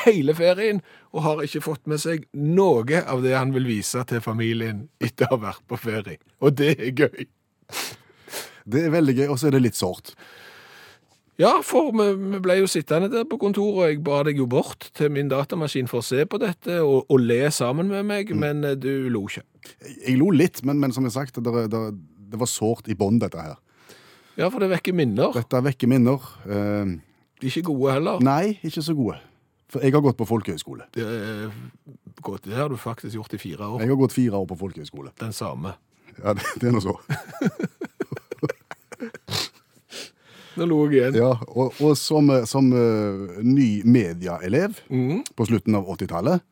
hele 0.05 0.35
ferien, 0.37 0.81
og 1.13 1.23
har 1.27 1.43
ikke 1.45 1.63
fått 1.65 1.89
med 1.91 2.01
seg 2.03 2.25
noe 2.33 3.03
av 3.05 3.23
det 3.25 3.35
han 3.37 3.53
vil 3.55 3.67
vise 3.69 4.01
til 4.09 4.23
familien 4.25 4.87
etter 5.05 5.29
å 5.29 5.37
ha 5.37 5.43
vært 5.51 5.67
på 5.71 5.79
ferie. 5.79 6.19
Og 6.41 6.57
det 6.57 6.73
er 6.79 6.91
gøy. 6.97 7.27
Det 8.65 8.87
er 8.87 8.95
veldig 8.95 9.15
gøy, 9.19 9.27
og 9.29 9.39
så 9.39 9.51
er 9.51 9.57
det 9.57 9.65
litt 9.67 9.79
sårt. 9.79 10.15
Ja, 11.41 11.57
for 11.67 11.91
vi, 11.91 12.07
vi 12.15 12.39
ble 12.43 12.61
jo 12.61 12.69
sittende 12.71 13.09
der 13.11 13.25
på 13.27 13.41
kontoret, 13.43 13.75
og 13.75 13.89
jeg 13.91 14.03
ba 14.07 14.21
deg 14.27 14.39
jo 14.39 14.47
bort 14.51 14.87
til 14.95 15.11
min 15.11 15.31
datamaskin 15.33 15.89
for 15.91 15.99
å 15.99 16.07
se 16.07 16.23
på 16.31 16.39
dette 16.39 16.77
og, 16.79 17.09
og 17.11 17.25
le 17.25 17.41
sammen 17.51 17.91
med 17.91 18.07
meg, 18.07 18.31
men 18.39 18.63
eh, 18.63 18.77
du 18.79 19.09
lo 19.11 19.25
ikke. 19.27 19.43
Jeg 20.07 20.15
lo 20.21 20.31
litt, 20.31 20.63
men, 20.63 20.79
men 20.79 20.95
som 20.95 21.07
jeg 21.09 21.17
sagt, 21.17 21.41
det, 21.43 21.67
det, 21.73 21.83
det 22.31 22.39
var 22.39 22.51
sårt 22.51 22.87
i 22.87 22.95
bånn, 22.99 23.19
dette 23.23 23.41
her. 23.41 23.57
Ja, 24.39 24.47
for 24.51 24.63
det 24.63 24.71
vekker 24.71 24.95
minner. 24.95 25.35
Dette 25.35 25.61
vekker 25.63 25.91
minner. 25.91 26.23
Uh, 26.47 26.95
Ikke 27.43 27.65
gode 27.67 27.95
heller. 27.95 28.23
nei, 28.23 28.59
ikke 28.67 28.83
så 28.83 28.95
gode. 28.95 29.19
For 29.71 29.83
jeg 29.83 29.95
har 29.95 30.03
gått 30.05 30.19
på 30.21 30.27
folkehøyskole. 30.29 30.87
Det, 30.95 31.03
er 31.03 31.51
godt. 32.23 32.47
det 32.47 32.55
har 32.59 32.71
du 32.71 32.79
faktisk 32.79 33.17
gjort 33.19 33.35
i 33.35 33.41
fire 33.43 33.67
år. 33.75 33.83
Jeg 33.83 33.91
har 33.91 33.99
gått 33.99 34.15
fire 34.15 34.39
år 34.39 34.47
på 34.51 34.59
folkehøyskole. 34.61 35.11
Den 35.19 35.35
samme. 35.35 35.75
Ja, 36.21 36.35
det, 36.39 36.47
det 36.63 36.71
er 36.71 36.77
noe 36.77 36.85
så. 36.85 36.95
Nå 40.57 40.67
lo 40.71 40.81
jeg 40.87 40.95
igjen. 41.01 41.17
Ja, 41.19 41.33
og, 41.49 41.75
og 41.83 41.97
som, 41.99 42.29
som 42.47 42.69
uh, 42.73 43.39
ny 43.43 43.83
medieelev 43.85 44.77
på 45.35 45.47
slutten 45.49 45.75
av 45.79 45.89
80-tallet, 45.97 46.45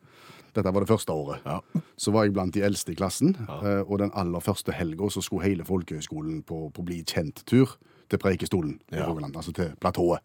dette 0.53 0.69
var 0.75 0.83
det 0.83 0.89
første 0.91 1.13
året, 1.17 1.39
Ja. 1.49 1.59
så 1.97 2.11
var 2.13 2.27
jeg 2.27 2.33
blant 2.35 2.53
de 2.53 2.61
eldste 2.61 2.91
i 2.93 2.97
klassen, 2.99 3.31
Ja. 3.47 3.79
og 3.87 3.97
den 4.03 4.11
aller 4.13 4.39
første 4.43 4.71
helga 4.75 5.07
så 5.09 5.21
skulle 5.25 5.47
hele 5.47 5.65
folkehøyskolen 5.65 6.43
på, 6.45 6.67
på 6.75 6.83
bli 6.85 6.99
kjent-tur 7.09 7.77
til 8.11 8.19
Preikestolen 8.21 8.75
i 8.91 8.99
Ja. 8.99 9.07
Rogaland, 9.09 9.35
altså 9.35 9.51
til 9.55 9.71
platået. 9.81 10.19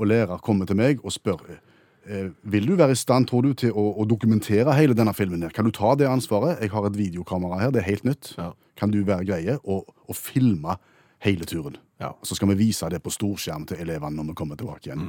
Og 0.00 0.06
lærer 0.08 0.38
kommer 0.40 0.64
til 0.64 0.76
meg 0.80 1.02
og 1.04 1.12
spør 1.12 1.42
eh, 2.08 2.30
vil 2.48 2.66
du 2.70 2.76
være 2.80 2.92
i 2.92 2.96
stand, 2.96 3.26
tror 3.28 3.42
du, 3.44 3.52
til 3.52 3.74
å, 3.76 3.84
å 4.00 4.06
dokumentere 4.08 4.72
hele 4.78 4.94
denne 4.96 5.12
filmen 5.12 5.42
her? 5.44 5.52
Kan 5.52 5.66
du 5.68 5.70
ta 5.76 5.92
det 6.00 6.08
ansvaret? 6.08 6.56
Jeg 6.64 6.70
har 6.72 6.86
et 6.88 6.96
videokamera 6.96 7.58
her, 7.60 7.70
det 7.74 7.82
er 7.82 7.90
helt 7.90 8.04
nytt. 8.08 8.32
Kan 8.80 8.90
du 8.94 9.02
være 9.04 9.26
greie 9.28 9.58
å 9.68 9.82
filme 10.16 10.78
hele 11.26 11.44
turen? 11.44 11.76
Ja. 12.00 12.14
Så 12.24 12.34
skal 12.38 12.48
vi 12.54 12.58
vise 12.66 12.88
det 12.92 13.02
på 13.04 13.12
storskjerm 13.12 13.66
til 13.70 13.82
elevene 13.84 14.16
når 14.20 14.32
vi 14.32 14.38
kommer 14.40 14.56
tilbake 14.60 14.88
igjen. 14.90 15.04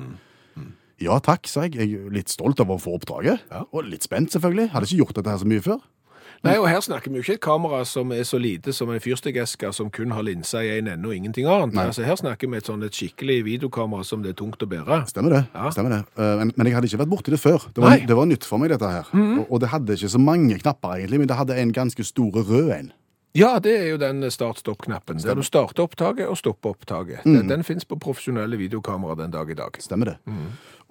Mm. 0.58 0.72
Ja 1.02 1.16
takk, 1.24 1.48
sa 1.50 1.64
jeg. 1.66 1.80
Jeg 1.80 1.96
er 1.98 2.12
litt 2.14 2.30
stolt 2.30 2.60
av 2.62 2.70
å 2.70 2.78
få 2.78 2.94
oppdraget. 3.00 3.48
Ja. 3.50 3.64
Og 3.74 3.88
litt 3.90 4.04
spent, 4.06 4.30
selvfølgelig. 4.36 4.68
Hadde 4.76 4.86
ikke 4.92 5.00
gjort 5.06 5.18
dette 5.18 5.34
her 5.34 5.40
så 5.42 5.48
mye 5.50 5.64
før. 5.66 5.80
Nei, 6.42 6.56
og 6.58 6.66
her 6.66 6.80
snakker 6.82 7.12
vi 7.14 7.20
jo 7.20 7.24
ikke 7.26 7.36
et 7.38 7.42
kamera 7.44 7.84
som 7.86 8.10
er 8.16 8.24
så 8.26 8.40
lite 8.42 8.74
som 8.74 8.90
en 8.90 9.02
fyrstikkeske 9.02 9.70
som 9.78 9.92
kun 9.94 10.14
har 10.16 10.24
linsa 10.26 10.64
i 10.66 10.72
en 10.80 10.88
ende 10.90 11.10
og 11.10 11.14
ingenting 11.14 11.46
annet. 11.46 11.76
Nei. 11.78 11.84
Altså, 11.92 12.02
her 12.06 12.18
snakker 12.18 12.50
vi 12.50 12.58
et 12.58 12.70
sånn 12.70 12.82
et 12.86 12.98
skikkelig 12.98 13.36
videokamera 13.46 14.06
som 14.08 14.24
det 14.26 14.34
er 14.34 14.38
tungt 14.40 14.62
å 14.66 14.70
bære. 14.70 15.04
Stemmer 15.12 15.36
det. 15.36 15.42
Ja. 15.54 15.70
stemmer 15.74 15.94
det. 15.94 16.00
Eh, 16.18 16.38
Men, 16.42 16.54
men 16.58 16.70
jeg 16.70 16.78
hadde 16.78 16.90
ikke 16.90 17.02
vært 17.04 17.14
borti 17.14 17.34
det 17.36 17.42
før. 17.42 17.68
Det 17.76 17.84
var, 17.86 17.98
det 18.10 18.18
var 18.18 18.30
nytt 18.30 18.48
for 18.50 18.62
meg, 18.62 18.74
dette 18.74 18.90
her. 18.90 19.12
Og, 19.14 19.44
og 19.52 19.62
det 19.62 19.70
hadde 19.74 19.98
ikke 20.00 20.10
så 20.16 20.22
mange 20.22 20.58
knapper, 20.64 20.96
egentlig, 20.98 21.22
men 21.22 21.30
det 21.30 21.38
hadde 21.38 21.60
en 21.62 21.74
ganske 21.78 22.06
stor 22.10 22.42
rød 22.42 22.74
en. 22.78 22.92
Ja, 23.38 23.60
det 23.64 23.72
er 23.80 23.86
jo 23.94 23.98
den 24.02 24.26
start-stopp-knappen, 24.32 25.22
der 25.24 25.38
du 25.40 25.44
starter 25.48 25.86
opptaket 25.86 26.28
og 26.28 26.36
stopper 26.38 26.74
opptaket. 26.74 27.22
Mm. 27.26 27.34
Den, 27.38 27.50
den 27.50 27.64
finnes 27.64 27.86
på 27.88 27.96
profesjonelle 27.96 28.58
videokamera 28.60 29.16
den 29.16 29.32
dag 29.32 29.50
i 29.50 29.56
dag. 29.56 29.78
Stemmer 29.80 30.06
det. 30.12 30.16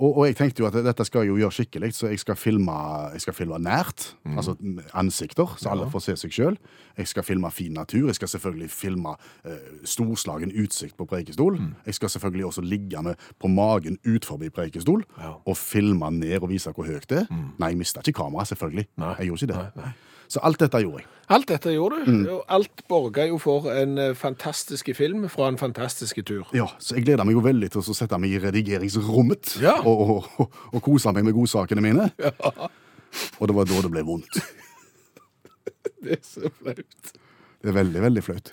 Og, 0.00 0.14
og 0.16 0.23
jeg 0.25 0.37
tenkte 0.38 0.62
jo 0.62 0.68
at 0.70 0.78
dette 0.80 1.04
skal 1.04 1.26
jeg 1.26 1.35
jo 1.35 1.37
gjøre 1.42 1.52
skikkelig, 1.52 1.90
så 1.99 2.09
jeg 2.09 2.23
skal 2.23 2.38
filme, 2.40 2.73
jeg 3.12 3.20
skal 3.26 3.37
filme 3.37 3.59
nært. 3.61 4.06
Altså 4.32 4.54
ansikter, 4.97 5.52
så 5.61 5.75
alle 5.75 5.90
får 5.92 6.06
se 6.06 6.16
seg 6.23 6.32
sjøl. 6.32 6.56
Jeg 6.97 7.11
skal 7.12 7.26
filme 7.28 7.50
fin 7.52 7.76
natur. 7.76 8.06
Jeg 8.09 8.16
skal 8.16 8.32
selvfølgelig 8.32 8.70
filme 8.73 9.12
eh, 9.44 9.61
storslagen 9.85 10.54
utsikt 10.64 10.97
på 10.97 11.04
Preikestol. 11.11 11.61
Jeg 11.85 11.99
skal 12.00 12.09
selvfølgelig 12.16 12.47
også 12.54 12.64
ligge 12.64 13.02
med 13.04 13.20
på 13.37 13.52
magen 13.52 14.00
ut 14.09 14.25
forbi 14.25 14.49
Preikestol 14.49 15.04
Ja. 15.20 15.35
og 15.44 15.56
filme 15.61 16.09
ned 16.16 16.40
og 16.40 16.49
vise 16.54 16.73
hvor 16.73 16.88
høyt 16.88 17.04
det 17.12 17.26
er. 17.26 17.28
Nei, 17.61 17.75
jeg 17.75 17.82
mista 17.85 18.00
ikke 18.00 18.16
kameraet, 18.23 18.49
selvfølgelig. 18.54 18.87
Nei. 18.97 19.12
Jeg 19.18 19.28
gjorde 19.28 19.44
ikke 19.44 19.52
det. 19.52 19.61
Nei, 19.76 19.85
nei. 19.85 19.92
Så 20.30 20.42
alt 20.46 20.60
dette 20.62 20.78
gjorde 20.84 21.02
jeg. 21.02 21.08
Alt 21.30 21.46
dette 21.46 21.70
gjorde 21.70 22.00
du, 22.06 22.25
og 22.32 22.40
alt 22.50 22.82
borga 22.90 23.25
jo 23.28 23.37
for 23.38 23.68
en 23.70 23.99
eh, 24.02 24.14
fantastisk 24.18 24.88
film 24.99 25.28
fra 25.30 25.46
en 25.50 25.58
fantastisk 25.58 26.18
tur. 26.26 26.49
Ja, 26.54 26.66
så 26.82 26.96
jeg 26.96 27.06
gleder 27.06 27.26
meg 27.26 27.37
jo 27.37 27.42
veldig 27.44 27.68
til 27.70 27.82
å 27.82 27.94
sette 27.94 28.18
meg 28.18 28.34
i 28.34 28.40
redigeringsrommet 28.42 29.56
Ja. 29.62 29.76
og, 29.87 30.26
og, 30.42 30.56
og, 30.72 30.80
kose 30.82 31.12
meg 31.14 31.28
med 31.28 31.37
godsakene 31.38 31.84
mine. 31.84 32.08
Og 33.40 33.49
det 33.50 33.54
var 33.56 33.66
da 33.66 33.78
det 33.82 33.90
ble 33.90 34.02
vondt. 34.06 34.37
Det 36.00 36.14
er 36.14 36.20
så 36.25 36.50
flaut. 36.60 37.10
Det 37.60 37.68
er 37.68 37.75
veldig, 37.76 38.00
veldig 38.04 38.22
flaut. 38.25 38.52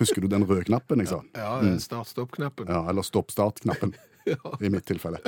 Husker 0.00 0.24
du 0.24 0.28
den 0.30 0.46
røde 0.48 0.64
knappen 0.66 1.02
jeg 1.02 1.10
sa? 1.12 1.20
Ja, 1.36 1.50
den 1.62 1.76
start-stopp-knappen. 1.82 2.70
Ja, 2.72 2.80
eller 2.90 3.06
stopp-start-knappen, 3.06 3.92
i 4.64 4.70
mitt 4.72 4.86
tilfelle. 4.88 5.20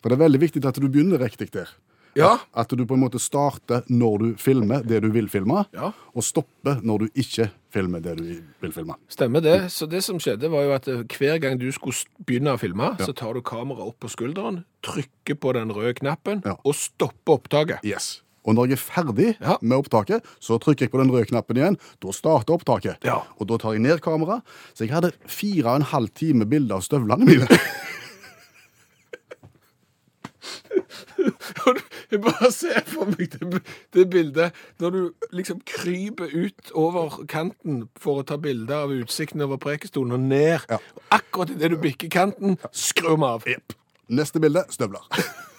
For 0.00 0.08
det 0.10 0.16
er 0.16 0.22
veldig 0.26 0.42
viktig 0.44 0.62
at 0.68 0.78
du 0.78 0.86
begynner 0.86 1.22
riktig 1.22 1.50
der. 1.56 1.72
Ja. 2.18 2.38
At 2.54 2.68
du 2.74 2.84
på 2.86 2.94
en 2.96 3.02
måte 3.04 3.20
starter 3.22 3.82
når 3.88 4.18
du 4.18 4.28
filmer 4.36 4.82
det 4.86 5.02
du 5.04 5.10
vil 5.14 5.28
filme, 5.28 5.64
Ja. 5.72 5.92
og 6.14 6.22
stopper 6.26 6.80
når 6.82 6.98
du 6.98 7.08
ikke 7.14 7.50
filmer 7.70 8.00
det 8.02 8.16
du 8.18 8.24
vil 8.60 8.72
filme. 8.72 8.94
Stemmer 9.08 9.40
det. 9.40 9.70
Så 9.70 9.86
det 9.88 10.02
som 10.02 10.18
skjedde 10.18 10.50
var 10.50 10.64
jo 10.66 10.72
at 10.74 10.88
eh, 10.88 11.04
hver 11.04 11.38
gang 11.40 11.58
du 11.60 11.70
skulle 11.72 11.94
begynne 12.26 12.56
å 12.56 12.58
filme, 12.58 12.96
så 12.98 13.14
tar 13.14 13.34
du 13.34 13.40
kameraet 13.42 13.86
opp 13.92 14.00
på 14.00 14.10
skulderen, 14.10 14.64
trykker 14.82 15.38
på 15.38 15.52
den 15.54 15.70
røde 15.70 15.94
knappen 16.00 16.42
Ja. 16.44 16.56
og 16.64 16.74
stopper 16.74 17.38
opptaket. 17.38 17.84
Yes. 17.84 18.22
Og 18.44 18.54
når 18.56 18.70
jeg 18.70 18.72
er 18.72 18.80
ferdig 18.80 19.36
Ja. 19.40 19.58
med 19.60 19.76
opptaket, 19.78 20.24
så 20.40 20.58
trykker 20.58 20.86
jeg 20.88 20.90
på 20.90 20.98
den 20.98 21.10
røde 21.12 21.26
knappen 21.28 21.56
igjen. 21.56 21.76
Da 22.00 22.08
starter 22.10 22.54
opptaket. 22.56 22.96
Ja. 23.04 23.22
Og 23.38 23.46
da 23.46 23.58
tar 23.58 23.72
jeg 23.76 23.82
ned 23.82 24.00
kameraet. 24.00 24.42
Så 24.74 24.86
jeg 24.86 24.90
hadde 24.94 25.12
fire 25.28 25.66
og 25.68 25.76
en 25.76 25.82
halv 25.82 26.08
time 26.14 26.46
bilde 26.48 26.72
av 26.74 26.80
støvlene 26.80 27.24
mine. 27.28 27.46
Jeg 32.10 32.22
bare 32.24 32.50
ser 32.54 32.80
for 32.88 33.10
meg 33.10 33.34
det, 33.34 33.62
det 33.94 34.06
bildet 34.10 34.56
når 34.82 34.96
du 34.96 35.00
liksom 35.36 35.60
kryper 35.66 36.32
ut 36.32 36.72
over 36.74 37.20
kanten 37.30 37.84
for 38.00 38.22
å 38.22 38.26
ta 38.26 38.38
bilde 38.40 38.74
av 38.74 38.94
utsikten 38.94 39.44
over 39.46 39.60
Prekestolen 39.62 40.16
og 40.16 40.24
ned. 40.24 40.66
Ja. 40.70 40.80
Akkurat 41.14 41.52
idet 41.54 41.74
du 41.74 41.78
bikker 41.82 42.10
kanten, 42.12 42.58
skrur 42.72 43.16
vi 43.20 43.30
av. 43.30 43.46
Neste 44.10 44.42
bilde 44.42 44.66
støvler. 44.74 45.06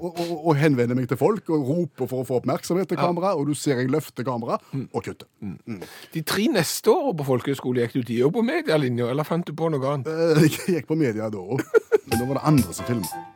og, 0.00 0.20
og, 0.20 0.32
og 0.50 0.56
henvender 0.58 0.96
meg 0.98 1.08
til 1.10 1.18
folk 1.20 1.50
og 1.52 1.66
roper 1.68 2.08
for 2.10 2.22
å 2.22 2.28
få 2.28 2.38
oppmerksomhet 2.40 2.90
til 2.90 3.00
kameraet. 3.00 3.40
Og 3.40 3.50
du 3.50 3.58
ser 3.58 3.80
jeg 3.80 3.90
løfter 3.92 4.26
kameraet 4.26 4.64
og 4.90 5.04
kutter. 5.04 5.28
De 6.14 6.24
tre 6.26 6.46
neste 6.52 6.92
årene 6.92 7.18
på 7.20 7.28
folkehøyskole 7.32 7.84
gikk 7.84 8.00
du 8.00 8.08
de 8.12 8.22
òg 8.26 8.34
på 8.36 8.46
medielinja, 8.46 9.10
eller 9.12 9.28
fant 9.28 9.46
du 9.46 9.54
på 9.56 9.72
noe 9.72 9.92
annet? 9.94 10.08
Eh, 10.10 10.46
Jeg 10.46 10.80
gikk 10.80 10.90
på 10.90 10.98
media 11.00 11.30
da 11.32 11.42
òg, 11.42 11.62
men 12.06 12.16
nå 12.18 12.30
var 12.32 12.40
det 12.40 12.48
andre 12.54 12.76
som 12.76 12.88
filmet. 12.88 13.29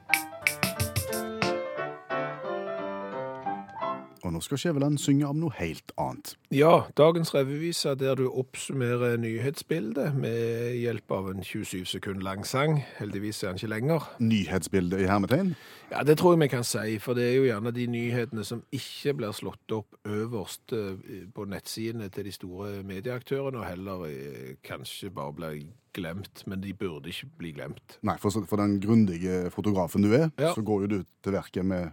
Og 4.24 4.32
nå 4.32 4.40
skal 4.40 4.56
Skjæveland 4.58 4.96
synge 4.98 5.26
om 5.28 5.36
noe 5.36 5.52
helt 5.58 5.92
annet. 6.00 6.30
Ja, 6.54 6.86
dagens 6.96 7.34
revyvise 7.34 7.92
der 8.00 8.14
du 8.16 8.24
oppsummerer 8.30 9.18
nyhetsbildet 9.20 10.14
med 10.16 10.74
hjelp 10.80 11.12
av 11.12 11.28
en 11.34 11.42
27 11.44 11.84
sekund 11.84 12.22
lang 12.24 12.46
sang. 12.48 12.78
Heldigvis 12.98 13.42
er 13.44 13.52
den 13.52 13.60
ikke 13.60 13.68
lenger. 13.74 14.06
Nyhetsbildet 14.24 15.04
i 15.04 15.08
hermetegn. 15.10 15.54
Ja, 15.92 16.02
det 16.08 16.16
tror 16.18 16.32
jeg 16.34 16.40
vi 16.40 16.48
kan 16.54 16.64
si, 16.64 16.96
for 17.04 17.14
det 17.18 17.26
er 17.28 17.34
jo 17.36 17.44
gjerne 17.50 17.72
de 17.76 17.84
nyhetene 17.92 18.44
som 18.48 18.62
ikke 18.72 19.12
blir 19.20 19.34
slått 19.36 19.74
opp 19.76 19.98
øverst 20.08 20.72
eh, 20.72 21.26
på 21.34 21.44
nettsidene 21.50 22.08
til 22.08 22.24
de 22.24 22.32
store 22.32 22.80
medieaktørene, 22.88 23.60
og 23.60 23.68
heller 23.68 24.06
eh, 24.08 24.54
kanskje 24.64 25.10
bare 25.14 25.36
blir 25.36 25.60
glemt, 25.94 26.42
men 26.50 26.64
de 26.64 26.72
burde 26.74 27.12
ikke 27.12 27.28
bli 27.38 27.52
glemt. 27.54 27.98
Nei, 28.02 28.16
for, 28.18 28.32
for 28.48 28.58
den 28.58 28.80
grundige 28.82 29.44
fotografen 29.54 30.02
du 30.02 30.10
er, 30.16 30.30
Ja. 30.40 30.54
så 30.56 30.64
går 30.66 30.86
jo 30.86 30.86
du 30.96 30.98
til 31.22 31.36
verket 31.36 31.64
med, 31.68 31.92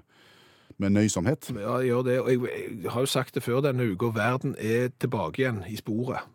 med 0.82 0.96
nøysomhet. 0.98 1.52
Ja, 1.56 1.78
gjør 1.86 2.06
det, 2.08 2.20
og 2.22 2.32
jeg, 2.32 2.42
jeg 2.84 2.92
har 2.92 3.06
jo 3.06 3.10
sagt 3.10 3.36
det 3.38 3.44
før 3.46 3.62
denne 3.66 3.88
uka, 3.92 4.12
verden 4.16 4.56
er 4.60 4.90
tilbake 5.00 5.44
igjen 5.44 5.62
i 5.70 5.78
sporet. 5.80 6.26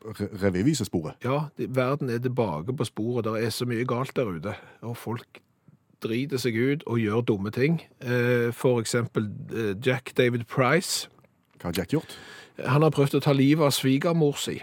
Re 0.00 0.26
Revyvisesporet. 0.42 1.20
Ja, 1.24 1.44
det, 1.58 1.68
verden 1.76 2.10
er 2.10 2.18
tilbake 2.18 2.72
på 2.76 2.84
sporet. 2.88 3.24
Det 3.28 3.44
er 3.44 3.52
så 3.52 3.68
mye 3.68 3.84
galt 3.84 4.16
der 4.16 4.32
ute. 4.32 4.54
Og 4.80 4.96
folk 4.96 5.42
driter 6.00 6.40
seg 6.40 6.56
ut 6.56 6.84
og 6.88 7.00
gjør 7.00 7.24
dumme 7.28 7.52
ting. 7.52 7.82
Eh, 8.00 8.48
for 8.56 8.80
eksempel 8.80 9.28
eh, 9.52 9.74
Jack 9.86 10.14
David 10.16 10.46
Price. 10.48 11.08
Hva 11.60 11.68
har 11.68 11.76
Jack 11.76 11.92
gjort? 11.92 12.16
Han 12.64 12.82
har 12.82 12.92
prøvd 12.96 13.20
å 13.20 13.24
ta 13.24 13.34
livet 13.36 13.68
av 13.68 13.74
svigermor 13.76 14.40
si. 14.40 14.58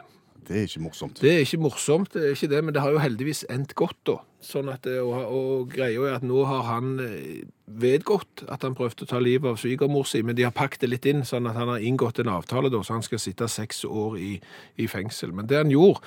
Det 0.48 0.56
er 0.56 0.66
ikke 0.70 0.82
morsomt. 0.82 1.22
Det 1.22 1.34
er 1.34 1.44
ikke 1.44 1.60
morsomt, 1.60 2.14
det 2.14 2.24
er 2.24 2.36
ikke 2.36 2.50
det, 2.56 2.64
men 2.64 2.74
det 2.74 2.82
har 2.82 2.94
jo 2.96 3.04
heldigvis 3.04 3.44
endt 3.52 3.76
godt, 3.76 3.98
da. 4.08 4.18
Sånn 4.44 4.70
at 4.70 4.86
og, 5.02 5.14
og 5.34 5.72
greia 5.72 6.04
er 6.06 6.16
at 6.20 6.26
nå 6.26 6.44
har 6.46 6.68
han 6.68 6.98
eh, 7.02 7.46
vedgått 7.66 8.44
at 8.54 8.62
han 8.64 8.76
prøvde 8.78 9.08
å 9.08 9.10
ta 9.10 9.22
livet 9.22 9.50
av 9.50 9.58
svigermor 9.58 10.06
si, 10.06 10.22
men 10.22 10.38
de 10.38 10.46
har 10.46 10.54
pakket 10.56 10.86
det 10.86 10.92
litt 10.92 11.08
inn, 11.10 11.24
sånn 11.26 11.50
at 11.50 11.58
han 11.58 11.72
har 11.74 11.82
inngått 11.84 12.22
en 12.22 12.30
avtale, 12.36 12.70
da, 12.74 12.84
så 12.86 13.00
han 13.00 13.06
skal 13.06 13.22
sitte 13.22 13.50
seks 13.50 13.82
år 13.90 14.20
i, 14.22 14.36
i 14.78 14.88
fengsel. 14.92 15.34
Men 15.34 15.50
det 15.50 15.58
han 15.64 15.74
gjorde, 15.74 16.06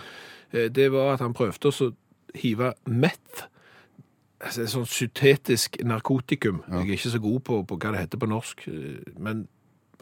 eh, 0.55 0.71
det 0.71 0.93
var 0.95 1.17
at 1.17 1.25
han 1.27 1.35
prøvde 1.35 1.75
å 1.75 1.91
hive 2.39 2.73
meth, 2.87 3.49
altså 4.41 4.63
et 4.63 4.73
sånt 4.73 4.95
syntetisk 4.95 5.81
narkotikum. 5.85 6.63
Jeg 6.71 6.87
er 6.87 6.97
ikke 6.97 7.17
så 7.17 7.23
god 7.27 7.41
på, 7.51 7.61
på 7.67 7.81
hva 7.83 7.93
det 7.93 8.07
heter 8.07 8.23
på 8.23 8.31
norsk, 8.31 8.67
eh, 8.71 9.15
men 9.19 9.49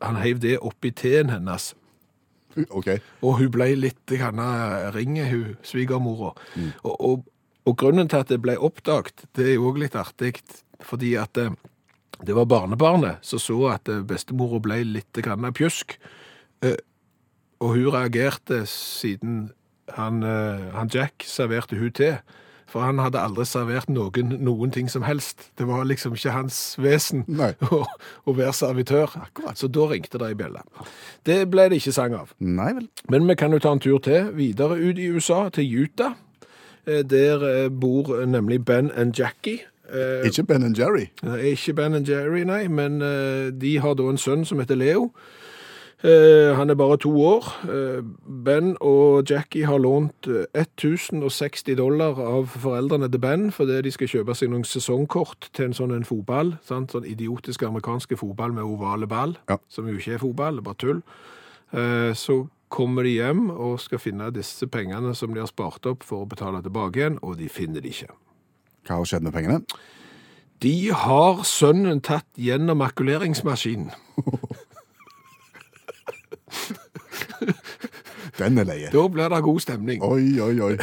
han 0.05 0.21
heiv 0.21 0.45
det 0.45 0.59
oppi 0.61 0.93
teen 0.95 1.33
hennes. 1.33 1.73
OK. 2.71 2.93
Og 3.23 3.39
hun 3.41 3.51
ble 3.55 3.73
litt 3.79 4.13
ringe, 4.95 5.27
hun 5.31 5.57
svigermora. 5.67 6.33
Og, 6.83 6.95
og, 6.95 7.27
og 7.69 7.77
grunnen 7.81 8.09
til 8.11 8.23
at 8.23 8.31
det 8.33 8.41
ble 8.45 8.57
oppdaget, 8.65 9.27
det 9.37 9.45
er 9.51 9.55
jo 9.59 9.69
òg 9.71 9.81
litt 9.85 9.97
artig, 9.99 10.39
fordi 10.85 11.13
at 11.21 11.39
eh, 11.43 11.53
det 12.25 12.35
var 12.35 12.49
barnebarnet 12.51 13.21
som 13.27 13.43
så 13.43 13.59
at 13.75 13.91
eh, 13.93 14.01
bestemora 14.09 14.61
ble 14.65 14.81
litt 14.97 15.21
grann 15.25 15.47
pjusk. 15.55 15.99
Eh, 16.65 16.79
Og 17.61 17.73
hun 17.75 17.89
reagerte 17.91 18.61
siden 18.71 19.49
han, 19.97 20.21
han 20.23 20.91
Jack 20.95 21.25
serverte 21.27 21.75
hun 21.81 21.91
til. 21.97 22.19
For 22.69 22.85
han 22.85 23.01
hadde 23.01 23.19
aldri 23.19 23.47
servert 23.49 23.89
noen 23.89 24.35
noen 24.45 24.71
ting 24.71 24.91
som 24.93 25.03
helst. 25.03 25.49
Det 25.57 25.65
var 25.67 25.87
liksom 25.89 26.13
ikke 26.15 26.35
hans 26.37 26.77
vesen 26.79 27.25
å, 27.73 27.81
å 28.29 28.35
være 28.37 28.53
servitør. 28.53 29.15
Akkurat. 29.25 29.57
Så 29.59 29.71
da 29.73 29.87
ringte 29.89 30.21
det 30.21 30.29
i 30.35 30.37
bjella. 30.39 30.61
Det 31.25 31.41
ble 31.51 31.71
det 31.73 31.81
ikke 31.81 31.95
sang 31.97 32.15
av. 32.19 32.35
Nei 32.39 32.75
vel. 32.77 32.87
Men 33.11 33.27
vi 33.27 33.39
kan 33.41 33.57
jo 33.57 33.59
ta 33.65 33.73
en 33.73 33.81
tur 33.83 33.99
til, 34.05 34.29
videre 34.37 34.77
ut 34.77 35.01
i 35.01 35.09
USA, 35.17 35.47
til 35.49 35.73
Utah. 35.87 36.15
Eh, 36.89 37.03
Der 37.05 37.43
eh, 37.43 37.69
bor 37.71 38.25
nemlig 38.27 38.65
Ben 38.65 38.91
and 38.91 39.13
Jackie. 39.15 39.61
Eh, 39.93 40.25
Ikke 40.27 40.43
Ben 40.45 40.63
and 40.65 40.75
Jerry. 40.77 41.11
er 41.23 41.37
ikke 41.37 41.75
Ben 41.75 41.95
and 41.95 42.07
Jerry, 42.09 42.45
nei, 42.45 42.69
men 42.69 43.03
eh, 43.03 43.51
de 43.61 43.79
har 43.81 43.95
da 43.95 44.09
en 44.09 44.17
sønn 44.19 44.45
som 44.45 44.59
heter 44.59 44.75
Leo. 44.77 45.11
Eh, 46.05 46.55
han 46.57 46.71
er 46.71 46.75
bare 46.79 46.97
to 46.97 47.11
år. 47.23 47.45
Eh, 47.69 48.03
ben 48.45 48.77
og 48.81 49.25
Jackie 49.31 49.65
har 49.67 49.79
lånt 49.83 50.29
eh, 50.31 50.45
1060 50.55 51.75
dollar 51.77 52.21
av 52.23 52.47
foreldrene 52.47 53.09
til 53.11 53.19
Ben 53.21 53.49
fordi 53.51 53.81
de 53.83 53.91
skal 53.91 54.07
kjøpe 54.13 54.37
seg 54.39 54.53
noen 54.53 54.63
sesongkort 54.65 55.49
til 55.53 55.65
en 55.67 55.75
sånn 55.75 55.97
en 55.97 56.05
fotball. 56.07 56.55
Sant? 56.63 56.93
Sånn 56.95 57.05
idiotisk 57.09 57.65
amerikanske 57.67 58.17
fotball 58.17 58.53
med 58.55 58.63
ovale 58.63 59.07
ball, 59.11 59.37
Ja. 59.51 59.57
som 59.69 59.89
jo 59.89 59.97
ikke 59.99 60.15
er 60.15 60.19
fotball, 60.23 60.53
det 60.57 60.59
er 60.63 60.69
bare 60.71 60.79
tull. 60.85 61.03
Eh, 61.73 62.13
så 62.15 62.47
kommer 62.69 63.03
de 63.07 63.17
hjem 63.17 63.51
og 63.51 63.81
skal 63.81 64.01
finne 64.03 64.31
disse 64.35 64.67
pengene 64.71 65.15
som 65.17 65.35
de 65.35 65.41
har 65.43 65.51
spart 65.51 65.87
opp 65.89 66.05
for 66.07 66.25
å 66.25 66.29
betale 66.29 66.63
tilbake 66.65 67.01
igjen, 67.01 67.19
og 67.23 67.39
de 67.41 67.49
finner 67.53 67.81
de 67.85 67.89
ikke. 67.93 68.13
Hva 68.89 68.95
har 69.01 69.09
skjedd 69.09 69.25
med 69.27 69.35
pengene? 69.37 69.61
De 70.63 70.91
har 70.91 71.45
sønnen 71.47 72.01
tatt 72.03 72.27
gjennom 72.35 72.81
makuleringsmaskinen. 72.83 73.93
Den 78.39 78.59
er 78.59 78.67
leie. 78.67 78.91
Da 78.95 79.09
blir 79.11 79.29
det 79.31 79.43
god 79.43 79.61
stemning. 79.63 80.03
Oi, 80.05 80.41
oi, 80.43 80.61
oi. 80.63 80.77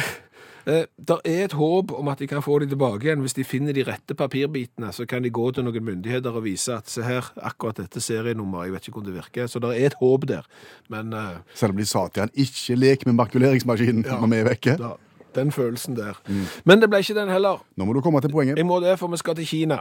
Eh, 0.66 0.84
der 1.08 1.20
er 1.24 1.44
et 1.44 1.52
håp 1.54 1.92
om 1.94 2.08
at 2.10 2.18
de 2.18 2.26
kan 2.26 2.42
få 2.42 2.58
de 2.58 2.66
tilbake 2.66 3.06
igjen. 3.06 3.20
Hvis 3.22 3.34
de 3.38 3.44
finner 3.46 3.72
de 3.72 3.84
rette 3.86 4.14
papirbitene, 4.18 4.88
så 4.92 5.06
kan 5.06 5.22
de 5.22 5.30
gå 5.30 5.50
til 5.54 5.62
noen 5.64 5.84
myndigheter 5.86 6.34
og 6.34 6.42
vise 6.44 6.74
at 6.74 6.90
se 6.90 7.04
her, 7.06 7.28
akkurat 7.38 7.76
dette 7.78 8.00
serienummeret, 8.02 8.66
jeg 8.66 8.72
vet 8.74 8.88
ikke 8.88 8.98
om 8.98 9.04
det 9.06 9.14
virker. 9.14 9.46
Så 9.46 9.62
det 9.62 9.70
er 9.76 9.86
et 9.86 9.94
håp 10.00 10.26
der. 10.26 10.42
Men 10.90 11.12
uh, 11.14 11.36
Selv 11.54 11.70
om 11.70 11.76
de 11.78 11.86
sa 11.86 12.08
til 12.08 12.20
han 12.26 12.34
ikke 12.34 12.74
lek 12.80 13.06
med 13.06 13.14
makuleringsmaskinen 13.20 14.04
Ja. 14.08 14.18
når 14.20 14.26
vi 14.34 14.36
er 14.42 14.48
vekke. 14.50 14.76
da, 14.82 14.90
den 15.38 15.52
følelsen 15.52 15.96
der. 15.96 16.18
Men 16.64 16.80
det 16.82 16.90
ble 16.90 16.98
ikke 16.98 17.14
den 17.14 17.28
heller. 17.30 17.62
Nå 17.76 17.84
må 17.84 17.92
du 17.92 18.00
komme 18.00 18.20
til 18.20 18.30
poenget. 18.34 18.56
Jeg 18.58 18.66
må 18.66 18.80
det, 18.80 18.98
for 18.98 19.06
vi 19.12 19.16
skal 19.22 19.34
til 19.38 19.46
Kina. 19.46 19.78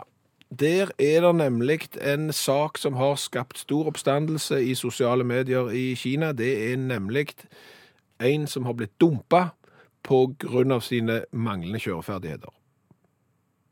Der 0.59 0.91
er 1.01 1.21
det 1.25 1.35
nemlig 1.35 1.87
en 2.05 2.29
sak 2.31 2.77
som 2.77 2.93
har 2.93 3.15
skapt 3.17 3.57
stor 3.57 3.87
oppstandelse 3.89 4.61
i 4.63 4.75
sosiale 4.75 5.23
medier 5.23 5.71
i 5.73 5.95
Kina. 5.97 6.31
Det 6.31 6.71
er 6.71 6.77
nemlig 6.77 7.33
en 8.21 8.45
som 8.47 8.65
har 8.65 8.73
blitt 8.77 8.93
dumpa 9.01 9.47
av 10.09 10.85
sine 10.85 11.23
manglende 11.31 11.81
kjøreferdigheter. 11.81 12.53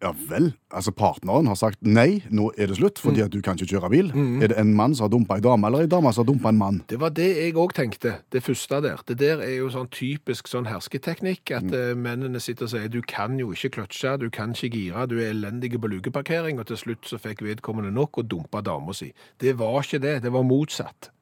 Ja 0.04 0.12
vel. 0.28 0.50
Altså 0.74 0.92
partneren 0.92 1.48
har 1.48 1.56
sagt 1.56 1.80
nei, 1.86 2.24
nå 2.34 2.50
er 2.60 2.68
det 2.68 2.76
slutt, 2.76 3.00
fordi 3.00 3.22
at 3.24 3.32
du 3.32 3.40
kan 3.44 3.56
ikke 3.56 3.78
kjøre 3.78 3.92
bil. 3.94 4.10
Er 4.44 4.52
det 4.52 4.58
en 4.60 4.74
mann 4.76 4.96
som 4.98 5.08
har 5.08 5.14
dumpa 5.14 5.38
ei 5.40 5.44
dame, 5.46 5.70
eller 5.70 5.86
ei 5.86 5.92
dame 5.92 6.12
som 6.12 6.26
har 6.26 6.28
dumpa 6.28 6.52
en 6.52 6.60
mann? 6.60 6.82
Det 6.92 7.00
var 7.00 7.14
det 7.16 7.30
jeg 7.38 7.56
òg 7.56 7.76
tenkte, 7.78 8.18
det 8.36 8.44
første 8.44 8.82
der. 8.84 9.00
Det 9.08 9.18
der 9.22 9.44
er 9.46 9.56
jo 9.62 9.70
sånn 9.72 9.88
typisk 9.94 10.52
sånn 10.52 10.68
hersketeknikk, 10.68 11.56
at 11.56 11.70
mm. 11.70 12.04
mennene 12.04 12.44
sitter 12.44 12.68
og 12.68 12.74
sier 12.74 12.92
du 12.92 13.00
kan 13.08 13.40
jo 13.40 13.54
ikke 13.56 13.78
kløtsje, 13.78 14.18
du 14.20 14.28
kan 14.34 14.52
ikke 14.58 14.74
gire, 14.76 15.08
du 15.08 15.20
er 15.22 15.32
elendig 15.32 15.72
på 15.80 15.92
lukeparkering, 15.96 16.60
og 16.60 16.68
til 16.68 16.82
slutt 16.84 17.08
så 17.08 17.22
fikk 17.22 17.46
vedkommende 17.48 17.94
nok 17.96 18.20
og 18.20 18.32
dumpa 18.34 18.64
dama 18.66 18.96
si. 18.98 19.14
Det 19.40 19.56
var 19.62 19.86
ikke 19.86 20.04
det, 20.04 20.18
det 20.28 20.36
var 20.36 20.44
motsatt. 20.48 21.14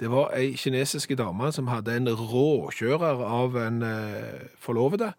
Det 0.00 0.10
var 0.10 0.32
ei 0.36 0.52
kinesiske 0.56 1.16
dame 1.18 1.52
som 1.52 1.68
hadde 1.70 1.96
en 1.96 2.08
råkjører 2.08 3.24
av 3.26 3.58
en 3.60 3.82
eh, 3.86 4.46
forlovede. 4.60 5.12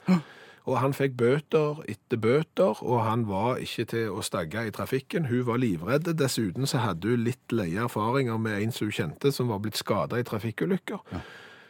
Og 0.63 0.77
han 0.79 0.93
fikk 0.95 1.17
bøter 1.19 1.81
etter 1.91 2.19
bøter, 2.23 2.79
og 2.83 3.01
han 3.03 3.25
var 3.27 3.59
ikke 3.63 3.85
til 3.91 4.13
å 4.15 4.23
stagge 4.23 4.63
i 4.67 4.71
trafikken. 4.71 5.27
Hun 5.27 5.43
var 5.49 5.59
livredd. 5.59 6.07
Dessuten 6.19 6.69
så 6.69 6.85
hadde 6.85 7.11
hun 7.11 7.25
litt 7.25 7.51
leie 7.51 7.83
erfaringer 7.83 8.39
med 8.39 8.61
en 8.61 8.71
som 8.71 8.87
hun 8.87 8.95
kjente, 8.95 9.33
som 9.35 9.51
var 9.51 9.59
blitt 9.63 9.79
skada 9.79 10.19
i 10.19 10.27
trafikkulykker. 10.27 11.03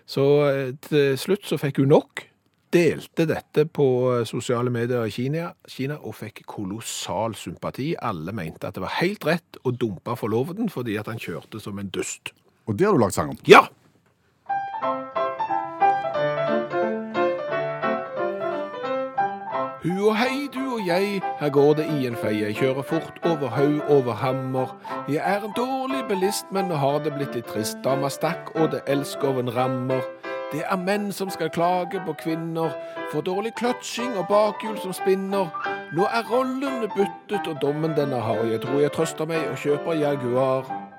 Så 0.06 0.28
eh, 0.50 0.70
til 0.86 1.18
slutt 1.18 1.50
så 1.50 1.58
fikk 1.58 1.82
hun 1.82 1.94
nok. 1.96 2.28
Delte 2.74 3.26
dette 3.30 3.66
på 3.70 3.88
eh, 4.14 4.28
sosiale 4.30 4.70
medier 4.74 5.06
i 5.06 5.14
Kina, 5.14 5.52
Kina 5.70 6.00
og 6.02 6.16
fikk 6.18 6.44
kolossal 6.50 7.38
sympati. 7.38 7.92
Alle 7.98 8.34
mente 8.34 8.70
at 8.70 8.78
det 8.78 8.86
var 8.86 8.98
helt 9.00 9.26
rett 9.26 9.62
å 9.64 9.74
dumpe 9.74 10.18
forloveden 10.18 10.70
fordi 10.74 10.98
at 11.02 11.10
han 11.10 11.22
kjørte 11.22 11.62
som 11.62 11.82
en 11.82 11.92
dust. 11.94 12.34
Og 12.66 12.80
det 12.80 12.88
har 12.88 12.94
du 12.94 13.02
lagt 13.04 13.14
sang 13.14 13.30
om. 13.30 13.38
Ja! 13.48 13.66
Hu 19.84 20.08
og 20.08 20.16
hei, 20.16 20.48
du 20.54 20.62
og 20.78 20.86
jeg, 20.88 21.22
her 21.40 21.50
går 21.50 21.74
det 21.74 21.86
i 21.92 22.06
en 22.08 22.16
fei. 22.16 22.38
Jeg 22.40 22.56
kjører 22.56 22.86
fort 22.88 23.18
over 23.28 23.50
haug, 23.52 23.82
over 23.92 24.14
hammer. 24.14 24.72
Jeg 25.12 25.20
er 25.20 25.44
en 25.44 25.52
dårlig 25.58 26.06
bilist, 26.08 26.46
men 26.56 26.72
nå 26.72 26.78
har 26.80 27.02
det 27.04 27.12
blitt 27.18 27.36
litt 27.36 27.50
trist. 27.52 27.82
Dama 27.84 28.08
stakk, 28.08 28.54
og 28.56 28.72
det 28.72 28.80
elskoven 28.88 29.52
rammer. 29.52 30.00
Det 30.54 30.64
er 30.64 30.80
menn 30.80 31.12
som 31.12 31.28
skal 31.34 31.52
klage 31.52 32.00
på 32.06 32.16
kvinner, 32.24 32.72
for 33.12 33.28
dårlig 33.28 33.52
kløtsjing 33.60 34.16
og 34.16 34.30
bakhjul 34.32 34.80
som 34.80 34.96
spinner. 34.96 35.52
Nå 35.92 36.08
er 36.08 36.32
rollene 36.32 36.88
byttet, 36.96 37.44
og 37.44 37.60
dommen 37.60 37.92
den 38.00 38.16
er 38.16 38.24
hard. 38.24 38.48
Jeg 38.56 38.64
tror 38.64 38.80
jeg 38.80 38.96
trøster 38.96 39.28
meg 39.28 39.52
og 39.52 39.60
kjøper 39.60 40.00
Jaguar. 40.00 40.93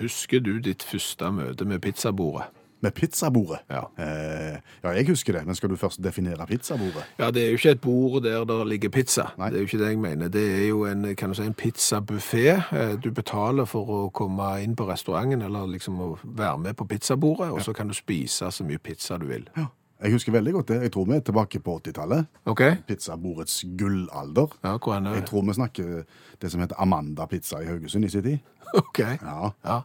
Husker 0.00 0.40
du 0.40 0.58
ditt 0.64 0.82
første 0.82 1.30
møte 1.32 1.64
med 1.68 1.80
pizzabordet? 1.84 2.48
Med 2.82 2.94
pizzabordet. 2.96 3.58
Ja. 3.68 3.82
Eh, 4.00 4.54
ja, 4.82 4.88
jeg 4.96 5.06
husker 5.10 5.32
det, 5.36 5.42
men 5.46 5.54
skal 5.54 5.68
du 5.68 5.76
først 5.76 6.00
definere 6.02 6.46
pizzabordet? 6.48 7.02
Ja, 7.18 7.26
det 7.30 7.42
er 7.42 7.50
jo 7.50 7.58
ikke 7.58 7.70
et 7.74 7.80
bord 7.84 8.22
der 8.24 8.44
det 8.48 8.56
ligger 8.70 8.88
pizza. 8.94 9.26
Nei. 9.38 9.50
Det 9.50 9.56
er 9.58 9.60
jo 9.60 9.68
ikke 9.68 9.80
det 9.82 9.88
jeg 9.90 9.98
mener. 10.00 10.28
Det 10.32 10.44
er 10.54 10.68
jo 10.70 10.84
en, 10.88 11.04
kan 11.16 11.28
du 11.28 11.36
si, 11.36 11.42
en 11.44 11.54
pizzabuffé. 11.54 12.46
Eh, 12.72 12.94
Du 13.02 13.10
betaler 13.12 13.68
for 13.68 13.84
å 13.86 14.10
komme 14.16 14.62
inn 14.64 14.72
på 14.76 14.86
restauranten, 14.88 15.42
eller 15.44 15.66
liksom 15.68 16.00
å 16.00 16.08
være 16.24 16.56
med 16.58 16.76
på 16.80 16.86
pizzabordet, 16.88 17.50
og 17.52 17.60
så 17.60 17.72
kan 17.76 17.88
du 17.88 17.94
spise 17.94 18.48
så 18.50 18.64
mye 18.64 18.78
pizza 18.78 19.18
du 19.20 19.26
vil. 19.28 19.44
Ja. 19.56 19.66
Jeg 20.02 20.12
husker 20.14 20.32
veldig 20.32 20.52
godt 20.56 20.68
det. 20.72 20.78
Jeg 20.82 20.92
tror 20.92 21.04
vi 21.04 21.12
er 21.18 21.20
tilbake 21.20 21.60
på 21.60 21.74
80-tallet. 21.82 22.24
Ok? 22.48 22.62
Pizzabordets 22.88 23.58
gullalder. 23.76 24.48
Ja, 24.64 24.78
hvor 24.78 24.94
er 24.96 25.00
det? 25.04 25.12
Jeg 25.18 25.26
tror 25.28 25.44
vi 25.44 25.52
snakker 25.52 26.04
det 26.40 26.50
som 26.50 26.60
heter 26.64 26.80
Amanda 26.80 27.26
Pizza 27.28 27.60
i 27.60 27.66
Haugesund 27.68 28.04
i 28.04 28.08
sin 28.08 28.22
tid. 28.24 28.38
Ok. 28.80 28.98
Ja, 29.02 29.50
Ja. 29.64 29.80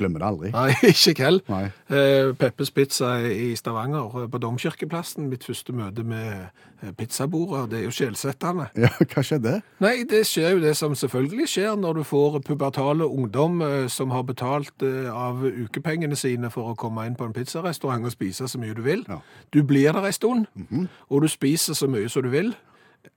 Glemmer 0.00 0.22
det 0.22 0.28
aldri. 0.30 0.50
Nei, 0.54 0.72
ikke 0.92 1.14
Kell. 1.18 1.38
Nei. 1.50 1.66
Eh, 1.92 2.30
Peppes 2.40 2.72
Pizza 2.74 3.12
i 3.22 3.52
Stavanger, 3.58 4.16
eh, 4.22 4.28
på 4.32 4.40
Domkirkeplassen. 4.42 5.28
Mitt 5.30 5.44
første 5.46 5.74
møte 5.76 6.04
med 6.06 6.46
eh, 6.82 6.92
pizzabordet. 6.98 7.66
Det 7.70 7.80
er 7.80 7.84
jo 7.86 7.92
skjellsettende. 7.94 8.70
Ja, 8.80 8.90
hva 8.98 9.24
skjedde? 9.26 9.54
Nei, 9.84 9.92
det 10.10 10.24
skjer 10.28 10.56
jo 10.56 10.64
det 10.64 10.74
som 10.78 10.96
selvfølgelig 10.98 11.48
skjer 11.52 11.76
når 11.80 12.00
du 12.00 12.02
får 12.08 12.40
pubertale 12.48 13.06
ungdom 13.06 13.60
eh, 13.66 13.84
som 13.92 14.14
har 14.16 14.24
betalt 14.28 14.86
av 15.12 15.44
ukepengene 15.44 16.16
sine 16.16 16.50
for 16.50 16.72
å 16.72 16.78
komme 16.78 17.04
inn 17.08 17.18
på 17.18 17.28
en 17.28 17.36
pizzarestaurant 17.36 18.08
og 18.08 18.14
spise 18.14 18.48
så 18.48 18.60
mye 18.60 18.74
du 18.76 18.82
vil. 18.86 19.04
Ja. 19.08 19.20
Du 19.52 19.62
blir 19.66 19.92
der 19.92 20.06
en 20.08 20.16
stund, 20.16 20.46
og 21.08 21.22
du 21.22 21.28
spiser 21.28 21.76
så 21.76 21.88
mye 21.90 22.08
som 22.08 22.24
du 22.24 22.30
vil. 22.32 22.54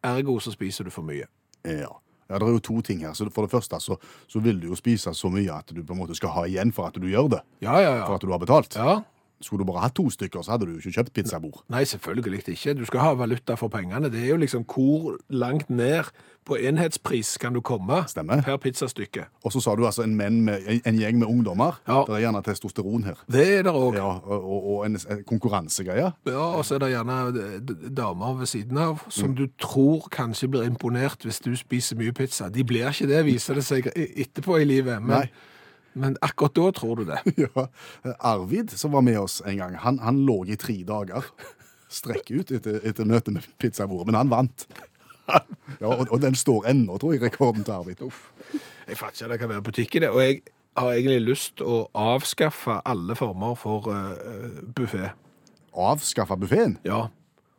Ergo 0.04 0.40
så 0.44 0.52
spiser 0.52 0.88
du 0.88 0.92
for 0.94 1.06
mye. 1.08 1.28
Ja. 1.64 1.92
Ja, 2.34 2.42
det 2.42 2.50
er 2.50 2.56
jo 2.58 2.64
to 2.66 2.82
ting 2.86 3.04
her. 3.06 3.14
Så 3.18 3.28
for 3.34 3.46
det 3.46 3.54
første 3.54 3.80
så, 3.84 3.98
så 4.28 4.42
vil 4.44 4.60
du 4.62 4.72
jo 4.72 4.78
spise 4.80 5.14
så 5.14 5.30
mye 5.32 5.54
at 5.54 5.70
du 5.70 5.84
på 5.84 5.94
en 5.94 6.02
måte 6.02 6.18
skal 6.18 6.34
ha 6.34 6.46
igjen 6.50 6.74
for 6.74 6.90
at 6.90 6.98
du 6.98 7.06
gjør 7.10 7.30
det. 7.36 7.44
Ja, 7.62 7.78
ja, 7.78 7.92
ja. 8.00 8.06
For 8.08 8.18
at 8.18 8.26
du 8.26 8.34
har 8.34 8.42
betalt. 8.42 8.78
Ja, 8.80 9.02
Skulle 9.44 9.66
du 9.66 9.72
bare 9.72 9.84
hatt 9.86 9.96
to 10.00 10.08
stykker, 10.10 10.42
så 10.42 10.56
hadde 10.56 10.68
du 10.70 10.76
jo 10.78 10.82
ikke 10.82 10.98
kjøpt 10.98 11.14
pizzabord. 11.14 11.64
Nei, 11.74 11.84
selvfølgelig 11.90 12.48
ikke. 12.56 12.78
Du 12.80 12.86
skal 12.88 13.04
ha 13.04 13.14
valuta 13.20 13.58
for 13.60 13.72
pengene. 13.74 14.10
Det 14.12 14.24
er 14.24 14.32
jo 14.34 14.40
liksom 14.42 14.64
hvor 14.64 15.18
langt 15.30 15.70
ned 15.70 16.10
på 16.46 16.58
enhetspris 16.60 17.38
kan 17.40 17.54
du 17.54 17.62
komme 17.62 18.04
Stemmer. 18.08 18.42
per 18.44 18.58
pizzastykke. 18.58 19.26
Og 19.44 19.52
så 19.52 19.62
sa 19.64 19.76
du 19.76 19.86
altså 19.86 20.04
en 20.04 20.16
med 20.16 20.28
en, 20.28 20.82
en 20.86 21.00
gjeng 21.00 21.20
med 21.20 21.28
ungdommer. 21.28 21.80
Ja. 21.88 22.04
Det 22.08 22.16
er 22.16 22.26
gjerne 22.26 22.42
testosteron 22.44 23.04
her. 23.04 23.22
Det 23.32 23.46
er 23.60 23.64
det 23.64 23.72
òg. 23.72 23.96
Ja, 23.96 24.10
og, 24.24 24.68
og, 24.74 24.86
en, 24.86 24.98
en 25.10 25.24
konkurransegreie. 25.28 26.12
Ja, 26.28 26.44
og 26.58 26.66
så 26.66 26.76
er 26.76 26.84
det 26.84 26.92
gjerne 26.94 27.20
eh, 27.28 27.74
damer 27.96 28.36
ved 28.42 28.52
siden 28.52 28.78
av 28.78 29.06
som 29.10 29.36
du 29.36 29.48
tror 29.62 30.10
kanskje 30.12 30.52
blir 30.52 30.68
imponert 30.68 31.24
hvis 31.24 31.40
du 31.44 31.56
spiser 31.56 32.00
mye 32.00 32.12
pizza. 32.16 32.50
De 32.50 32.64
blir 32.64 32.90
ikke 32.92 33.08
det, 33.08 33.26
viser 33.26 33.60
det 33.60 33.66
seg 33.68 33.88
e- 33.96 34.12
etterpå 34.26 34.60
i 34.60 34.68
livet. 34.68 35.00
Men, 35.02 35.24
Nei. 35.24 35.52
Men 35.94 36.18
akkurat 36.26 36.56
da 36.58 36.72
tror 36.76 37.02
du 37.02 37.06
det. 37.12 37.20
Ja. 37.46 37.68
Arvid, 38.20 38.72
som 38.78 38.96
var 38.96 39.02
med 39.06 39.20
oss 39.20 39.42
en 39.46 39.58
gang, 39.58 39.76
han, 39.76 40.00
han 40.00 40.24
lå 40.26 40.44
i 40.46 40.58
tre 40.60 40.80
dager. 40.88 41.28
Strekk 41.94 42.32
ut 42.32 42.52
etter, 42.52 42.80
etter 42.82 43.06
møtet 43.06 43.36
med 43.36 43.48
pizzabordet, 43.62 44.10
men 44.10 44.18
han 44.18 44.32
vant. 44.34 44.68
Ja, 45.80 45.88
og, 45.88 46.08
og 46.10 46.20
den 46.22 46.36
står 46.36 46.68
ennå, 46.72 46.98
tror 47.00 47.14
jeg, 47.16 47.22
rekorden 47.24 47.64
til 47.64 47.78
Arvid. 47.78 48.02
Jeg 48.88 49.00
fatter 49.00 49.32
det 49.32 49.40
kan 49.40 49.52
være 49.52 49.64
butikk 49.66 49.96
i 49.96 50.04
det. 50.04 50.10
Og 50.12 50.22
jeg 50.24 50.42
har 50.78 50.94
egentlig 50.94 51.22
lyst 51.30 51.58
til 51.62 51.70
å 51.70 51.80
avskaffe 51.96 52.80
alle 52.90 53.16
former 53.16 53.56
for 53.60 53.90
uh, 53.92 54.64
buffé. 54.76 55.12
Avskaffe 55.74 56.38
buffeen. 56.38 56.78
Ja. 56.86 57.08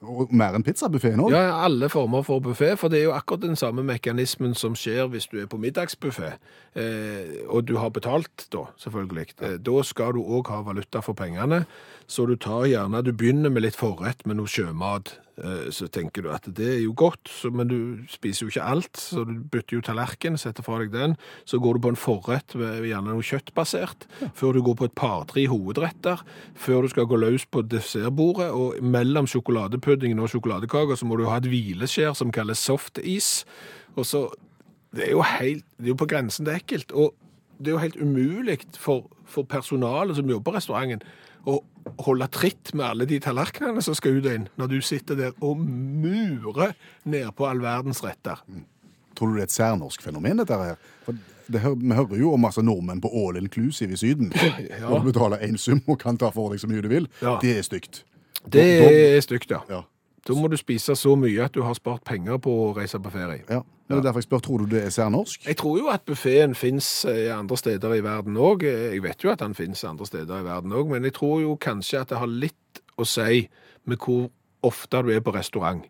Og 0.04 0.32
mer 0.34 0.56
enn 0.56 0.64
pizzabuffeen 0.66 1.22
òg. 1.22 1.32
ja, 1.34 1.64
alle 1.64 1.88
former 1.92 2.22
for 2.26 2.42
buffé, 2.44 2.74
for 2.76 2.92
det 2.92 3.00
er 3.00 3.04
jo 3.08 3.16
akkurat 3.16 3.42
den 3.46 3.56
samme 3.56 3.84
mekanismen 3.86 4.54
som 4.54 4.76
skjer 4.78 5.08
hvis 5.12 5.26
du 5.32 5.40
er 5.42 5.48
på 5.50 5.58
middagsbuffé. 5.60 6.34
Eh, 6.74 7.42
og 7.48 7.66
du 7.68 7.76
har 7.78 7.90
betalt 7.94 8.46
da, 8.52 8.66
selvfølgelig. 8.82 9.26
Ja. 9.40 9.56
Da 9.56 9.82
skal 9.82 10.14
du 10.16 10.22
òg 10.22 10.50
ha 10.52 10.62
valuta 10.66 11.02
for 11.04 11.16
pengene. 11.18 11.64
Så 12.06 12.26
du 12.28 12.36
tar 12.36 12.66
gjerne 12.68 13.02
Du 13.04 13.12
begynner 13.12 13.50
med 13.50 13.64
litt 13.64 13.76
forrett 13.76 14.26
med 14.26 14.36
noe 14.36 14.50
sjømat. 14.50 15.16
Eh, 15.42 15.70
Så 15.70 15.88
tenker 15.90 16.22
du 16.22 16.30
at 16.30 16.46
det 16.46 16.68
er 16.76 16.82
jo 16.84 16.92
godt, 16.96 17.30
men 17.52 17.66
du 17.68 17.78
spiser 18.08 18.44
jo 18.44 18.52
ikke 18.52 18.66
alt. 18.70 18.96
Så 19.00 19.24
du 19.26 19.34
bytter 19.40 19.78
jo 19.78 19.82
tallerken, 19.82 20.38
setter 20.38 20.62
fra 20.62 20.78
deg 20.78 20.92
den. 20.94 21.16
Så 21.44 21.58
går 21.58 21.74
du 21.74 21.80
på 21.80 21.92
en 21.94 21.98
forrett 21.98 22.54
gjerne 22.54 23.10
noe 23.10 23.24
kjøttbasert. 23.24 24.06
Før 24.34 24.54
du 24.54 24.62
går 24.62 24.78
på 24.78 24.88
et 24.90 24.94
par-tre 24.94 25.46
hovedretter. 25.50 26.22
Før 26.54 26.82
du 26.82 26.92
skal 26.92 27.08
gå 27.10 27.18
løs 27.18 27.46
på 27.46 27.64
dessertbordet. 27.66 28.52
Og 28.54 28.78
mellom 28.82 29.26
sjokoladepuddingen 29.26 30.22
og 30.22 30.30
sjokoladekaka 30.30 30.96
så 30.96 31.08
må 31.08 31.18
du 31.18 31.26
ha 31.26 31.40
et 31.42 31.50
hvileskjær 31.50 32.14
som 32.14 32.30
kalles 32.34 32.62
softis. 32.62 33.44
Og 33.96 34.06
så 34.06 34.28
Det 34.94 35.08
er 35.08 35.10
jo 35.10 35.22
helt 35.26 35.64
Det 35.76 35.86
er 35.86 35.88
jo 35.88 35.94
på 35.98 36.06
grensen 36.06 36.46
til 36.46 36.54
ekkelt. 36.54 36.92
Og 36.94 37.14
det 37.58 37.68
er 37.68 37.72
jo 37.72 37.78
helt 37.82 37.96
umulig 38.00 38.58
for, 38.78 39.10
for 39.26 39.42
personalet 39.42 40.16
som 40.16 40.28
jobber 40.30 40.52
på 40.52 40.56
restauranten 40.56 41.02
å 41.46 41.58
holde 42.06 42.26
tritt 42.32 42.72
med 42.74 42.86
alle 42.86 43.04
de 43.06 43.18
tallerkenene 43.20 43.82
som 43.84 43.94
skal 43.94 44.16
ut 44.18 44.26
og 44.26 44.32
inn, 44.38 44.46
når 44.56 44.70
du 44.72 44.78
sitter 44.80 45.18
der 45.18 45.34
og 45.44 45.58
murer 45.60 46.72
ned 47.04 47.28
på 47.36 47.46
all 47.48 47.60
verdens 47.62 48.00
retter. 48.04 48.40
Tror 49.14 49.30
du 49.30 49.36
det 49.36 49.44
er 49.44 49.50
et 49.50 49.54
særnorsk 49.54 50.02
fenomen, 50.02 50.40
dette 50.40 50.56
her? 50.58 50.78
For 51.04 51.14
det, 51.46 51.60
hø- 51.60 51.76
vi 51.76 51.92
hører 51.94 52.18
jo 52.18 52.32
om 52.34 52.44
altså, 52.48 52.64
nordmenn 52.64 53.02
på 53.04 53.10
all 53.12 53.36
inclusive 53.38 53.92
i 53.94 54.00
Syden. 54.00 54.32
Ja. 54.34 54.88
Når 54.88 55.04
du 55.04 55.10
betaler 55.12 55.44
én 55.44 55.58
sum 55.60 55.82
og 55.86 56.00
kan 56.00 56.16
ta 56.18 56.30
for 56.34 56.50
deg 56.54 56.62
så 56.64 56.70
mye 56.70 56.82
du 56.82 56.88
vil. 56.90 57.06
Ja. 57.22 57.36
Det 57.42 57.52
er 57.58 57.66
stygt. 57.66 58.02
Det 58.50 58.64
er 58.64 59.20
stygt, 59.24 59.52
ja. 59.52 59.60
Ja. 59.70 59.82
Da 60.24 60.34
må 60.34 60.48
du 60.48 60.56
spise 60.56 60.96
så 60.96 61.14
mye 61.20 61.44
at 61.44 61.54
du 61.54 61.62
har 61.62 61.76
spart 61.76 62.04
penger 62.08 62.38
på 62.40 62.50
å 62.50 62.74
reise 62.76 63.00
på 63.00 63.12
ferie. 63.12 63.44
ja. 63.50 63.62
Men 63.84 63.98
det 63.98 64.00
er 64.00 64.04
derfor 64.06 64.22
jeg 64.22 64.24
spør, 64.24 64.40
tror 64.40 64.62
du 64.62 64.70
det 64.72 64.80
er 64.86 64.92
særnorsk? 64.94 65.42
Jeg 65.44 65.56
tror 65.60 65.74
jo 65.76 65.90
at 65.92 66.06
buffeen 66.08 66.54
fins 66.56 66.86
andre 67.04 67.56
steder 67.60 67.92
i 67.98 68.00
verden 68.00 68.38
òg. 68.40 68.62
Jeg 68.64 69.02
vet 69.04 69.24
jo 69.24 69.28
at 69.28 69.42
den 69.42 69.52
fins 69.54 69.84
andre 69.84 70.06
steder 70.08 70.40
i 70.40 70.46
verden 70.46 70.72
òg, 70.72 70.88
men 70.88 71.04
jeg 71.04 71.12
tror 71.18 71.42
jo 71.42 71.58
kanskje 71.60 72.00
at 72.00 72.08
det 72.14 72.22
har 72.22 72.30
litt 72.32 72.80
å 72.96 73.04
si 73.04 73.42
med 73.84 74.00
hvor 74.00 74.30
ofte 74.64 75.02
du 75.04 75.12
er 75.12 75.20
på 75.20 75.34
restaurant. 75.36 75.84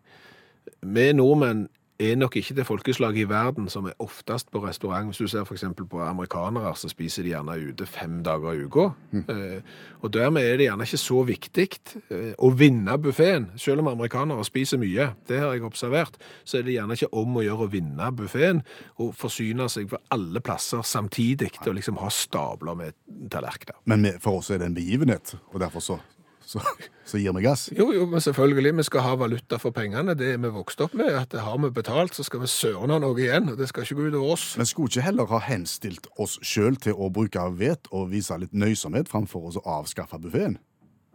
Vi 0.83 1.05
nordmenn 1.15 1.69
er 1.99 2.15
nok 2.19 2.35
ikke 2.35 2.55
det 2.57 2.65
folkeslaget 2.67 3.23
i 3.23 3.29
verden 3.29 3.69
som 3.71 3.85
er 3.87 3.95
oftest 4.03 4.49
på 4.51 4.59
restaurant. 4.65 5.07
Hvis 5.07 5.21
du 5.23 5.27
ser 5.31 5.45
f.eks. 5.45 5.63
på 5.89 6.01
amerikanere, 6.03 6.73
så 6.75 6.89
spiser 6.91 7.23
de 7.23 7.31
gjerne 7.31 7.55
ute 7.69 7.87
fem 7.87 8.21
dager 8.23 8.51
i 8.51 8.65
uka. 8.65 8.89
Mm. 9.11 9.23
og 10.01 10.13
dermed 10.13 10.43
er 10.43 10.57
det 10.57 10.67
gjerne 10.67 10.83
ikke 10.83 10.97
så 10.99 11.21
viktig 11.23 11.67
eh, 12.11 12.33
å 12.37 12.49
vinne 12.51 12.97
buffeen. 13.01 13.47
Selv 13.57 13.83
om 13.83 13.91
amerikanere 13.93 14.43
spiser 14.45 14.81
mye, 14.81 15.11
det 15.29 15.39
har 15.39 15.55
jeg 15.55 15.63
observert, 15.63 16.19
så 16.43 16.59
er 16.59 16.67
det 16.67 16.75
gjerne 16.75 16.97
ikke 16.97 17.13
om 17.15 17.39
å 17.39 17.45
gjøre 17.45 17.67
å 17.67 17.71
vinne 17.71 18.11
buffeen 18.15 18.61
og 18.99 19.15
forsyne 19.15 19.69
seg 19.71 19.87
på 19.91 20.01
alle 20.13 20.43
plasser 20.43 20.83
samtidig 20.85 21.53
og 21.65 21.77
liksom 21.77 21.99
ha 22.01 22.11
stabler 22.11 22.75
med 22.77 22.99
tallerkener. 23.31 23.79
Men 23.89 24.09
for 24.19 24.41
oss 24.41 24.51
er 24.51 24.59
det 24.61 24.69
en 24.69 24.77
begivenhet, 24.77 25.37
og 25.53 25.61
derfor 25.63 25.83
så, 25.83 25.99
så, 26.45 26.61
så 27.05 27.19
gir 27.19 27.33
vi 27.33 27.43
gass. 27.45 27.69
Jo, 27.77 27.89
jo, 27.93 28.05
men 28.09 28.21
selvfølgelig, 28.21 28.75
vi 28.77 28.85
skal 28.87 29.05
ha 29.05 29.15
valuta 29.19 29.57
for 29.61 29.73
pengene. 29.75 30.13
Det 30.17 30.33
er 30.35 30.37
vi 30.43 30.51
vokst 30.53 30.81
opp 30.85 30.93
med. 30.97 31.09
At 31.17 31.33
har 31.41 31.57
vi 31.63 31.71
betalt, 31.73 32.15
så 32.15 32.23
skal 32.23 32.43
vi 32.43 32.51
søren 32.51 32.93
ha 32.93 32.99
noe 33.01 33.17
igjen. 33.19 33.49
og 33.51 33.57
Det 33.57 33.69
skal 33.71 33.83
ikke 33.83 33.97
gå 33.99 34.07
ut 34.09 34.19
over 34.19 34.37
oss. 34.37 34.45
Men 34.57 34.69
skulle 34.69 34.93
ikke 34.93 35.07
heller 35.07 35.31
ha 35.33 35.41
henstilt 35.47 36.07
oss 36.21 36.37
sjøl 36.45 36.77
til 36.77 36.93
å 36.93 37.09
bruke 37.13 37.49
vett 37.57 37.89
og 37.91 38.11
vise 38.13 38.37
litt 38.39 38.53
nøysomhet 38.53 39.09
framfor 39.11 39.49
å 39.49 39.65
avskaffe 39.79 40.21
buffeen? 40.21 40.59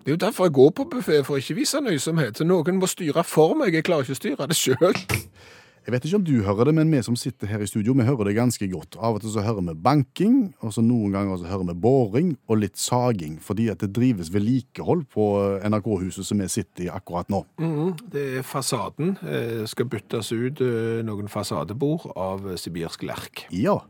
Det 0.01 0.09
er 0.09 0.17
jo 0.17 0.21
derfor 0.27 0.49
jeg 0.49 0.57
går 0.57 0.71
på 0.71 0.85
buffé, 0.95 1.19
for 1.25 1.37
å 1.37 1.41
ikke 1.43 1.59
vise 1.59 1.81
nøysomhet. 1.85 2.39
Så 2.41 2.47
noen 2.49 2.79
må 2.81 2.89
styre 2.89 3.25
for 3.27 3.53
meg. 3.59 3.75
Jeg 3.77 3.85
klarer 3.85 4.09
ikke 4.09 4.17
å 4.17 4.21
styre 4.23 4.47
det 4.49 4.57
sjøl. 4.57 4.97
Jeg 5.87 5.95
vet 5.95 6.05
ikke 6.07 6.19
om 6.21 6.25
du 6.27 6.35
hører 6.45 6.69
det, 6.69 6.75
men 6.77 6.91
vi 6.93 7.01
som 7.03 7.17
sitter 7.17 7.49
her 7.49 7.63
i 7.65 7.69
studio, 7.69 7.95
vi 7.97 8.05
hører 8.05 8.29
det 8.29 8.37
ganske 8.37 8.67
godt. 8.69 8.99
Av 9.01 9.17
og 9.17 9.23
til 9.23 9.33
så 9.33 9.45
hører 9.45 9.65
vi 9.65 9.75
banking, 9.81 10.35
og 10.61 10.75
så 10.77 10.85
noen 10.85 11.15
ganger 11.17 11.41
så 11.41 11.49
hører 11.49 11.71
vi 11.71 11.77
boring 11.87 12.35
og 12.51 12.61
litt 12.61 12.77
saging, 12.79 13.39
fordi 13.43 13.71
at 13.73 13.81
det 13.81 13.93
drives 13.97 14.33
vedlikehold 14.35 15.07
på 15.15 15.27
NRK-huset 15.65 16.29
som 16.29 16.43
vi 16.43 16.51
sitter 16.53 16.87
i 16.87 16.91
akkurat 16.93 17.33
nå. 17.33 17.43
Det 18.13 18.27
er 18.41 18.47
fasaden. 18.47 19.17
Eh, 19.25 19.65
skal 19.71 19.89
byttes 19.91 20.33
ut 20.35 20.61
eh, 20.65 21.01
noen 21.07 21.33
fasadebord 21.33 22.11
av 22.13 22.53
sibirsk 22.61 23.09
lerk. 23.09 23.47
Ja, 23.55 23.81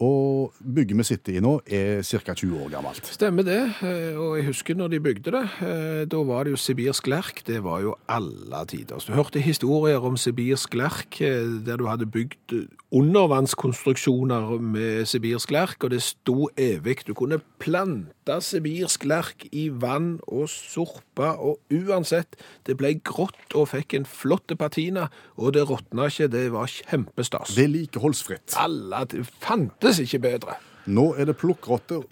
og 0.00 0.52
bygget 0.60 0.98
vi 0.98 1.04
sitter 1.08 1.36
i 1.38 1.40
nå 1.40 1.54
er 1.66 2.02
ca. 2.04 2.34
20 2.34 2.58
år 2.66 2.70
gammelt. 2.74 3.06
Stemmer 3.06 3.42
det. 3.46 3.60
eh, 3.82 4.16
Og 4.18 4.36
jeg 4.36 4.46
husker 4.50 4.74
når 4.76 4.88
de 4.92 5.00
bygde 5.00 5.30
det. 5.32 5.44
eh, 5.62 6.04
Da 6.04 6.16
var 6.22 6.44
det 6.44 6.50
jo 6.52 6.56
sibirsk 6.60 7.06
lerk. 7.06 7.42
Det 7.46 7.62
var 7.64 7.80
jo 7.80 7.94
alle 8.08 8.64
tider. 8.68 8.98
Så 8.98 9.06
du 9.12 9.16
hørte 9.16 9.40
historier 9.40 9.98
om 10.04 10.16
sibirsk 10.16 10.74
lerk 10.74 11.20
eh, 11.20 11.46
der 11.64 11.76
du 11.76 11.86
hadde 11.86 12.06
bygd 12.06 12.68
undervannskonstruksjoner 12.92 14.58
med 14.60 15.06
sibirsk 15.06 15.50
lerk, 15.50 15.84
og 15.84 15.90
det 15.90 16.02
sto 16.02 16.48
evig. 16.56 16.98
Du 17.06 17.14
kunne 17.14 17.40
plante 17.60 18.36
sibirsk 18.40 19.04
lerk 19.04 19.46
i 19.52 19.68
vann 19.72 20.18
og 20.28 20.48
sorpe, 20.48 21.28
og 21.38 21.58
uansett, 21.72 22.36
det 22.66 22.76
ble 22.80 22.94
grått 23.04 23.54
og 23.54 23.68
fikk 23.72 23.94
en 23.98 24.06
flott 24.08 24.52
patina, 24.58 25.08
og 25.36 25.54
det 25.56 25.66
råtna 25.68 26.08
ikke. 26.10 26.28
Det 26.32 26.44
var 26.52 26.66
kjempestas. 26.70 27.56
Vedlikeholdsfritt. 27.58 28.54
Alle 28.60 29.04
det 29.10 29.85
fantes 29.86 30.02
ikke 30.02 30.18
bedre. 30.22 30.56
Nå 30.86 31.14
er 31.18 31.28
det 31.30 31.36
plukk 31.38 31.66
rotter 31.70 32.02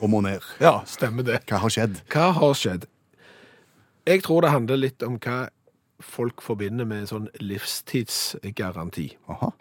og 0.00 0.10
må 0.10 0.20
ned. 0.24 0.40
Ja, 0.64 0.80
stemmer 0.88 1.24
det. 1.26 1.42
Hva 1.48 1.60
har 1.62 1.72
skjedd? 1.72 2.00
Hva 2.12 2.30
har 2.36 2.54
skjedd? 2.56 2.86
Jeg 4.08 4.22
tror 4.24 4.42
det 4.42 4.50
handler 4.50 4.80
litt 4.80 5.02
om 5.06 5.18
hva 5.22 5.48
folk 6.02 6.42
forbinder 6.42 6.88
med 6.88 7.06
sånn 7.10 7.28
livstidsgaranti. 7.38 9.12
Aha. 9.30 9.52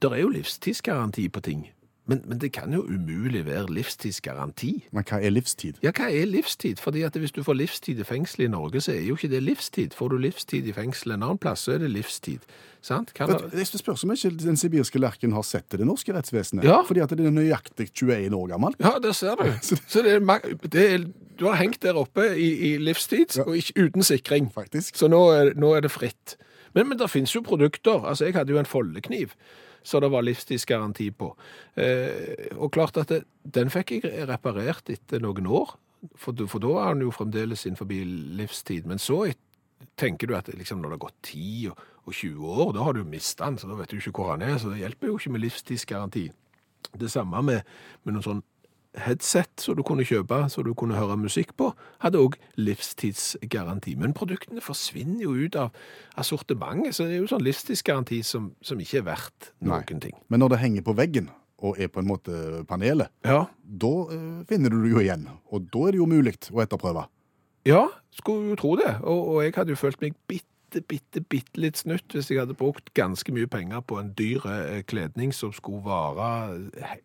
Det 0.00 0.08
er 0.08 0.22
jo 0.22 0.30
livstidsgaranti 0.32 1.26
på 1.28 1.42
ting, 1.44 1.66
men, 2.10 2.22
men 2.26 2.40
det 2.42 2.50
kan 2.52 2.72
jo 2.74 2.80
umulig 2.82 3.44
være 3.46 3.70
livstidsgaranti. 3.70 4.72
Men 4.90 5.06
hva 5.06 5.20
er 5.22 5.30
livstid? 5.30 5.78
Ja, 5.84 5.92
hva 5.94 6.08
er 6.10 6.26
livstid? 6.26 6.80
Fordi 6.82 7.04
at 7.06 7.14
hvis 7.14 7.34
du 7.36 7.44
får 7.46 7.54
livstid 7.60 8.00
i 8.02 8.06
fengsel 8.06 8.48
i 8.48 8.50
Norge, 8.50 8.82
så 8.82 8.96
er 8.96 9.04
jo 9.06 9.14
ikke 9.18 9.30
det 9.30 9.42
livstid. 9.46 9.94
Får 9.94 10.10
du 10.10 10.16
livstid 10.18 10.66
i 10.66 10.74
fengsel 10.74 11.14
en 11.14 11.22
annen 11.22 11.38
plass, 11.38 11.68
så 11.68 11.76
er 11.76 11.84
det 11.84 11.92
livstid. 11.94 12.42
Sant? 12.82 13.14
Kan 13.14 13.30
Vet, 13.30 13.46
det... 13.52 13.62
jeg 13.62 13.82
spørs 13.82 14.02
om 14.04 14.14
ikke 14.16 14.32
den 14.42 14.58
sibirske 14.58 14.98
lerken 14.98 15.36
har 15.36 15.46
sett 15.46 15.68
det, 15.70 15.78
det 15.84 15.86
norske 15.86 16.14
rettsvesenet. 16.16 16.66
Ja. 16.66 16.80
Fordi 16.86 17.04
at 17.04 17.14
det 17.14 17.30
er 17.30 17.36
nøyaktig 17.36 17.90
21 17.92 18.34
år 18.36 18.52
gammel. 18.56 18.76
Ja, 18.82 18.96
det 19.02 19.14
ser 19.16 19.38
du. 19.38 19.46
Så 19.92 20.02
det 20.02 20.18
er, 20.18 20.52
det 20.66 20.86
er, 20.90 21.08
du 21.38 21.46
har 21.46 21.60
hengt 21.62 21.82
der 21.86 22.00
oppe 22.00 22.32
i, 22.34 22.50
i 22.72 22.76
livstid, 22.82 23.38
og 23.46 23.54
ikke, 23.60 23.86
uten 23.86 24.06
sikring. 24.06 24.50
Faktisk. 24.54 24.98
Så 24.98 25.08
nå 25.12 25.28
er, 25.36 25.54
nå 25.54 25.76
er 25.78 25.86
det 25.86 25.94
fritt. 25.94 26.40
Men, 26.74 26.88
men 26.90 26.98
det 26.98 27.10
finnes 27.10 27.34
jo 27.34 27.42
produkter. 27.46 28.02
Altså, 28.02 28.26
jeg 28.26 28.38
hadde 28.38 28.54
jo 28.54 28.58
en 28.58 28.68
foldekniv, 28.68 29.38
så 29.82 30.00
det 30.00 30.10
var 30.12 30.24
livstidsgaranti 30.26 31.10
på. 31.16 31.30
Eh, 31.80 32.50
og 32.56 32.72
klart 32.74 32.98
at 33.00 33.12
det, 33.12 33.22
den 33.42 33.72
fikk 33.72 33.96
jeg 33.98 34.26
reparert 34.28 34.90
etter 34.92 35.22
noen 35.22 35.48
år, 35.48 35.76
for, 36.16 36.36
for 36.48 36.62
da 36.62 36.74
er 36.82 36.96
den 36.96 37.06
jo 37.06 37.14
fremdeles 37.14 37.66
innenfor 37.66 37.88
livstid. 38.40 38.88
Men 38.88 39.00
så 39.02 39.26
tenker 40.00 40.28
du 40.28 40.36
at 40.36 40.48
liksom, 40.52 40.80
når 40.80 40.94
det 40.94 40.98
har 40.98 41.06
gått 41.08 41.32
10 41.32 41.72
og, 41.72 41.82
og 42.04 42.14
20 42.16 42.54
år, 42.64 42.72
da 42.76 42.84
har 42.86 42.96
du 42.96 43.02
mista 43.04 43.48
den, 43.48 43.58
så 43.60 43.68
da 43.68 43.76
vet 43.78 43.92
du 43.92 43.98
ikke 43.98 44.14
hvor 44.16 44.32
han 44.34 44.44
er, 44.44 44.56
så 44.60 44.72
det 44.72 44.82
hjelper 44.82 45.10
jo 45.10 45.18
ikke 45.18 45.34
med 45.34 45.44
livstidsgaranti. 45.44 46.30
Det 47.00 47.10
samme 47.12 47.42
med, 47.44 47.68
med 48.04 48.16
noen 48.16 48.24
sånn 48.24 48.44
headset 48.98 49.62
som 49.62 49.76
du 49.78 49.82
kunne 49.86 50.04
kjøpe, 50.06 50.48
som 50.50 50.64
du 50.66 50.72
kunne 50.74 50.96
høre 50.98 51.16
musikk 51.20 51.52
på, 51.58 51.70
hadde 52.02 52.18
òg 52.18 52.34
livstidsgaranti. 52.58 53.94
Men 53.98 54.14
produktene 54.16 54.62
forsvinner 54.64 55.22
jo 55.24 55.34
ut 55.46 55.56
av 55.60 55.70
assortimentet, 56.20 56.94
så 56.96 57.06
det 57.06 57.18
er 57.18 57.22
jo 57.22 57.30
sånn 57.30 57.44
livstidsgaranti 57.46 58.22
som, 58.26 58.50
som 58.62 58.80
ikke 58.82 59.00
er 59.02 59.06
verdt 59.10 59.52
Nei. 59.60 59.78
noen 59.78 60.02
ting. 60.02 60.16
Men 60.28 60.42
når 60.42 60.54
det 60.56 60.62
henger 60.64 60.86
på 60.86 60.96
veggen 60.98 61.30
og 61.60 61.76
er 61.78 61.90
på 61.92 62.00
en 62.00 62.08
måte 62.08 62.64
panelet, 62.68 63.12
Ja, 63.26 63.44
da 63.62 63.92
eh, 64.14 64.44
finner 64.48 64.72
du 64.72 64.80
det 64.82 64.92
jo 64.94 65.02
igjen. 65.02 65.26
Og 65.52 65.68
da 65.72 65.86
er 65.86 65.92
det 65.96 66.00
jo 66.00 66.08
mulig 66.08 66.36
å 66.50 66.62
etterprøve. 66.64 67.06
ja 67.68 67.86
skulle 68.10 68.50
jo 68.50 68.56
tro 68.58 68.74
det. 68.80 68.96
Og, 69.06 69.28
og 69.36 69.42
jeg 69.44 69.54
hadde 69.54 69.70
jo 69.76 69.78
følt 69.78 70.00
meg 70.02 70.16
bitte, 70.28 70.46
bitte, 70.88 71.20
bitte 71.20 71.60
litt 71.60 71.80
snutt 71.80 72.14
hvis 72.14 72.30
jeg 72.30 72.40
hadde 72.42 72.56
brukt 72.58 72.92
ganske 72.94 73.32
mye 73.34 73.48
penger 73.50 73.82
på 73.82 73.98
en 74.00 74.12
dyr 74.18 74.46
eh, 74.50 74.82
kledning 74.86 75.34
som 75.36 75.52
skulle 75.56 75.82
vare 75.86 76.30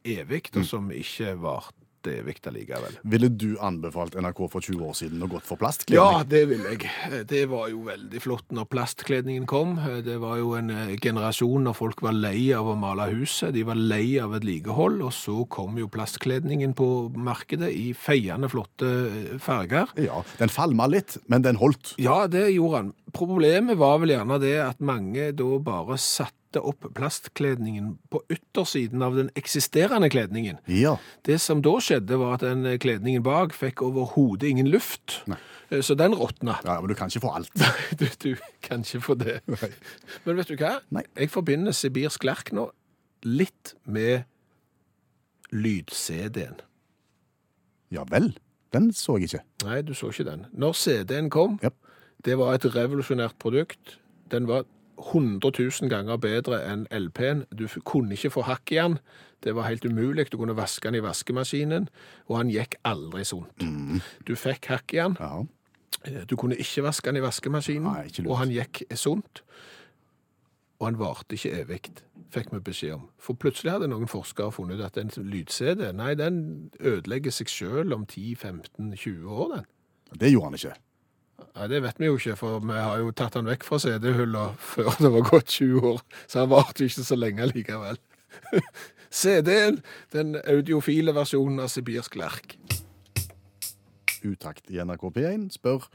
evig, 0.06 0.48
og 0.56 0.66
som 0.68 0.92
ikke 0.94 1.36
varte 1.42 1.85
evig 2.12 2.38
likevel. 2.54 2.98
Ville 3.04 3.30
du 3.30 3.56
anbefalt 3.64 4.16
NRK 4.20 4.42
for 4.52 4.64
20 4.64 4.86
år 4.90 4.96
siden 4.98 5.24
å 5.26 5.30
gått 5.32 5.48
for 5.48 5.60
plastkledning? 5.60 6.02
Ja, 6.02 6.24
det 6.28 6.44
vil 6.50 6.64
jeg. 6.68 6.90
Det 7.30 7.46
var 7.52 7.70
jo 7.72 7.84
veldig 7.88 8.22
flott 8.24 8.54
når 8.56 8.70
plastkledningen 8.72 9.48
kom. 9.50 9.78
Det 10.06 10.18
var 10.22 10.40
jo 10.42 10.54
en 10.60 10.72
eh, 10.74 10.96
generasjon 11.02 11.66
når 11.68 11.78
folk 11.78 12.04
var 12.06 12.16
lei 12.18 12.52
av 12.56 12.70
å 12.72 12.78
male 12.80 13.10
huset. 13.14 13.54
De 13.56 13.66
var 13.68 13.80
lei 13.80 14.18
av 14.22 14.36
vedlikehold, 14.36 15.02
og 15.06 15.14
så 15.16 15.44
kom 15.52 15.80
jo 15.82 15.90
plastkledningen 15.92 16.76
på 16.78 16.90
markedet 17.16 17.72
i 17.74 17.92
feiende 17.98 18.50
flotte 18.52 18.92
eh, 19.10 19.36
farger. 19.42 19.92
Ja, 20.00 20.22
den 20.40 20.54
falma 20.54 20.90
litt, 20.92 21.18
men 21.32 21.46
den 21.46 21.60
holdt. 21.62 21.96
Ja, 22.02 22.26
det 22.32 22.48
gjorde 22.54 22.84
han. 22.84 22.96
Problemet 23.16 23.80
var 23.80 24.02
vel 24.02 24.16
gjerne 24.16 24.42
det 24.42 24.58
at 24.60 24.82
mange 24.84 25.32
da 25.38 25.52
bare 25.64 26.00
satte 26.02 26.45
opp 26.64 26.86
plastkledningen 26.96 27.98
på 28.14 28.22
yttersiden 28.32 29.02
av 29.06 29.16
den 29.18 29.30
eksisterende 29.36 30.10
kledningen. 30.14 30.58
Ja. 30.68 30.98
Det 31.26 31.40
som 31.42 31.62
da 31.66 31.76
skjedde, 31.82 32.20
var 32.22 32.38
at 32.38 32.46
den 32.46 32.64
kledningen 32.80 33.24
bak 33.26 33.56
fikk 33.56 33.82
overhodet 33.86 34.50
ingen 34.50 34.70
luft. 34.72 35.22
Nei. 35.28 35.38
Eh, 35.70 35.82
Så 35.82 35.96
den 35.98 36.14
råtna. 36.16 36.60
ja, 36.64 36.80
men 36.82 36.90
du 36.90 36.96
kan 36.96 37.10
ikke 37.10 37.26
få 37.26 37.34
alt. 37.36 37.52
Du, 38.00 38.06
du 38.24 38.36
kan 38.62 38.86
ikke 38.86 39.02
få 39.02 39.16
det. 39.16 39.40
Men 40.26 40.38
vet 40.38 40.48
du 40.48 40.56
hva? 40.60 40.80
Nei. 40.92 41.04
Jeg 41.18 41.32
forbinder 41.34 41.72
sibirsk 41.76 42.24
lerk 42.24 42.52
nå 42.54 42.70
litt 43.26 43.74
med 43.86 44.26
lyd-CD-en. 45.52 46.60
Ja 47.94 48.04
vel. 48.10 48.34
Den 48.74 48.92
så 48.94 49.16
jeg 49.18 49.30
ikke. 49.30 49.44
Nei, 49.64 49.82
du 49.86 49.94
så 49.96 50.10
ikke 50.12 50.28
den. 50.28 50.46
Når 50.54 50.74
CD-en 50.76 51.30
kom, 51.32 51.60
yep. 51.64 51.76
det 52.26 52.38
var 52.38 52.58
et 52.58 52.66
revolusjonært 52.76 53.38
produkt. 53.40 53.98
Den 54.32 54.50
var 54.50 54.66
100 54.98 55.52
000 55.60 55.90
ganger 55.92 56.18
bedre 56.18 56.62
enn 56.72 56.86
LP-en. 56.92 57.44
Du 57.52 57.68
kunne 57.84 58.16
ikke 58.16 58.30
få 58.32 58.42
hakk 58.48 58.72
i 58.72 58.76
den. 58.80 58.98
Det 59.44 59.56
var 59.56 59.68
helt 59.68 59.86
umulig. 59.86 60.30
Du 60.32 60.38
kunne 60.38 60.56
vaske 60.58 60.88
den 60.88 60.96
i 60.96 61.04
vaskemaskinen, 61.04 61.90
og 62.28 62.38
han 62.38 62.50
gikk 62.50 62.76
aldri 62.88 63.24
sunt. 63.28 63.66
Du 64.28 64.36
fikk 64.36 64.66
hakk 64.72 64.94
i 64.94 65.02
den. 65.04 65.18
Ja. 65.20 65.44
Eh, 66.06 66.24
Du 66.30 66.36
kunne 66.36 66.56
ikke 66.56 66.84
vaske 66.84 67.06
den 67.12 67.18
i 67.18 67.26
vaskemaskinen, 67.26 67.84
Nei, 67.84 68.10
og 68.30 68.38
han 68.38 68.50
gikk 68.50 68.84
sunt. 68.96 69.42
Og 70.80 70.88
han 70.88 70.98
varte 71.00 71.36
ikke 71.38 71.52
evig, 71.62 71.80
fikk 72.32 72.50
vi 72.52 72.60
beskjed 72.60 72.94
om. 72.98 73.06
For 73.20 73.34
plutselig 73.34 73.72
hadde 73.72 73.88
noen 73.88 74.08
forskere 74.12 74.52
funnet 74.52 74.80
ut 74.80 74.86
at 74.86 74.98
en 74.98 75.12
lyd-CD, 75.24 75.92
nei, 75.96 76.16
den 76.16 76.72
ødelegger 76.80 77.32
seg 77.32 77.48
selv 77.50 77.94
om 77.96 78.06
10-15-20 78.06 79.24
år, 79.28 79.54
den. 79.56 79.66
Det 80.20 80.32
gjorde 80.32 80.46
han 80.46 80.54
ikke. 80.60 80.74
Nei, 81.56 81.68
det 81.72 81.82
vet 81.84 82.00
vi 82.00 82.10
jo 82.10 82.18
ikke, 82.20 82.36
for 82.40 82.64
vi 82.64 82.76
har 82.76 83.00
jo 83.00 83.14
tatt 83.16 83.36
han 83.40 83.48
vekk 83.48 83.64
fra 83.68 83.80
CD-hylla 83.80 84.50
før 84.60 84.92
det 85.00 85.12
var 85.14 85.30
gått 85.30 85.54
20 85.56 85.88
år, 85.94 86.02
så 86.28 86.44
han 86.44 86.52
varte 86.52 86.88
ikke 86.88 87.06
så 87.08 87.18
lenge 87.20 87.48
likevel. 87.52 88.00
CD-en, 89.16 89.80
den 90.16 90.36
audiofile 90.44 91.16
versjonen 91.16 91.64
av 91.64 91.72
Sibirsk 91.72 92.18
lerk. 92.20 92.58
Utakt 94.26 94.72
i 94.74 94.82
NRK 94.82 95.08
P1 95.16 95.50
spør 95.56 95.88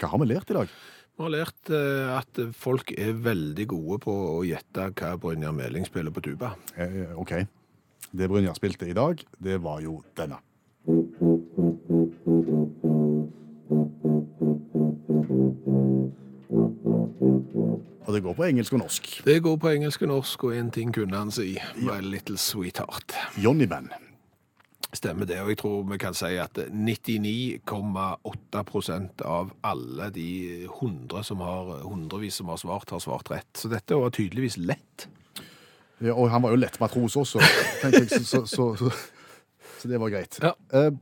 hva 0.00 0.10
har 0.10 0.20
vi 0.22 0.30
lært 0.30 0.50
i 0.50 0.56
dag? 0.56 0.70
Vi 1.14 1.22
har 1.22 1.30
lært 1.30 1.70
eh, 1.70 2.08
at 2.10 2.40
folk 2.58 2.90
er 2.98 3.12
veldig 3.22 3.66
gode 3.70 4.00
på 4.02 4.14
å 4.32 4.40
gjette 4.46 4.88
hva 4.98 5.12
Brynjar 5.20 5.54
Meling 5.54 5.86
spiller 5.86 6.14
på 6.14 6.24
tuba. 6.24 6.54
Eh, 6.74 7.12
OK. 7.20 7.36
Det 8.14 8.28
Brynjar 8.30 8.56
spilte 8.58 8.88
i 8.90 8.96
dag, 8.96 9.22
det 9.38 9.60
var 9.62 9.84
jo 9.84 10.00
denne. 10.18 10.40
Det 18.14 18.22
går 18.24 18.34
på 18.38 18.44
engelsk 18.46 18.72
og 18.76 18.80
norsk. 18.84 19.04
Det 19.26 19.38
går 19.42 19.56
på 19.60 19.68
engelsk 19.74 19.98
og 20.06 20.10
norsk, 20.12 20.38
og 20.48 20.52
én 20.56 20.70
ting 20.74 20.88
kunne 20.94 21.16
han 21.18 21.30
si. 21.34 21.48
My 21.76 21.98
little 22.02 22.38
sweetheart. 22.38 23.08
Johnny 23.36 23.66
Band. 23.70 23.88
Stemmer 24.94 25.26
det, 25.26 25.40
og 25.42 25.48
jeg 25.50 25.58
tror 25.58 25.82
vi 25.90 25.96
kan 25.98 26.14
si 26.14 26.36
at 26.38 26.54
99,8% 26.70 29.22
av 29.26 29.50
alle 29.66 30.06
de 30.14 30.62
100 30.68 31.24
som 31.26 31.40
har, 31.42 31.82
hundrevis 31.82 32.38
som 32.38 32.46
har 32.52 32.58
svart, 32.62 32.90
har 32.94 33.02
svart 33.02 33.26
rett. 33.32 33.50
Så 33.58 33.66
dette 33.72 33.94
var 33.98 34.10
tydeligvis 34.14 34.56
lett. 34.62 35.08
Ja, 35.98 36.14
og 36.14 36.30
han 36.30 36.42
var 36.44 36.50
jo 36.54 36.60
lett 36.62 36.80
matros 36.82 37.16
også, 37.18 37.38
tenker 37.82 38.00
jeg, 38.04 38.10
så, 38.10 38.24
så, 38.24 38.46
så, 38.46 38.76
så, 38.78 38.90
så 39.80 39.88
det 39.90 39.98
var 40.02 40.08
greit. 40.14 40.38
Ja. 40.42 40.52
Eh, 40.74 40.92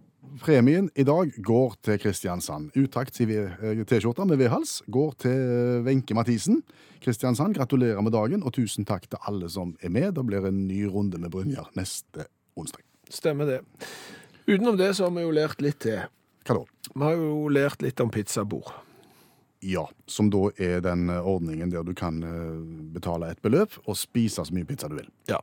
Premien 0.43 0.87
i 0.95 1.03
dag 1.05 1.33
går 1.43 1.75
til 1.83 1.99
Kristiansand. 1.99 2.71
Utakt 2.79 3.19
i 3.21 3.27
T-skjorte 3.27 4.25
med 4.29 4.39
V-hals 4.39 4.79
går 4.93 5.17
til 5.25 5.83
Wenche 5.87 6.15
Mathisen. 6.15 6.63
Kristiansand, 7.03 7.57
gratulerer 7.59 8.01
med 8.07 8.15
dagen, 8.15 8.45
og 8.47 8.55
tusen 8.55 8.87
takk 8.87 9.09
til 9.11 9.19
alle 9.27 9.51
som 9.51 9.75
er 9.83 9.91
med. 9.91 10.13
Det 10.15 10.25
blir 10.29 10.47
en 10.47 10.63
ny 10.69 10.85
runde 10.87 11.19
med 11.19 11.33
Brynjar 11.35 11.73
neste 11.79 12.29
onsdag. 12.55 12.85
Stemmer 13.11 13.51
det. 13.51 13.61
Utenom 14.47 14.79
det 14.79 14.93
så 14.97 15.09
har 15.09 15.17
vi 15.19 15.27
jo 15.27 15.35
lært 15.35 15.63
litt 15.63 15.83
til. 15.83 16.07
Hva 16.47 16.61
da? 16.61 16.65
Vi 16.93 17.03
har 17.03 17.19
jo 17.19 17.35
lært 17.53 17.83
litt 17.83 18.01
om 18.03 18.11
pizzabord. 18.15 18.71
Ja, 19.63 19.85
som 20.11 20.27
da 20.31 20.49
er 20.59 20.81
den 20.83 21.07
eh, 21.11 21.27
ordningen 21.27 21.71
der 21.71 21.85
du 21.87 21.93
kan 21.95 22.23
eh, 22.27 22.57
betale 22.95 23.31
et 23.31 23.43
beløp 23.43 23.77
og 23.85 23.97
spise 23.97 24.43
så 24.43 24.55
mye 24.55 24.67
pizza 24.67 24.89
du 24.91 24.97
vil. 24.99 25.09
Ja, 25.31 25.39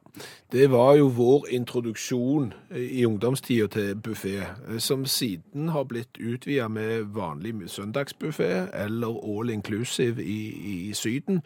det 0.51 0.69
var 0.73 0.97
jo 0.99 1.08
vår 1.15 1.47
introduksjon 1.55 2.51
i 2.75 3.05
ungdomstida 3.08 3.69
til 3.71 3.93
buffé, 3.95 4.43
som 4.84 5.05
siden 5.05 5.69
har 5.71 5.88
blitt 5.88 6.19
utvida 6.19 6.67
med 6.67 7.13
vanlig 7.15 7.69
søndagsbuffé 7.71 8.67
eller 8.75 9.15
all 9.23 9.49
inclusive 9.55 10.23
i, 10.23 10.41
i 10.89 10.93
Syden. 10.93 11.39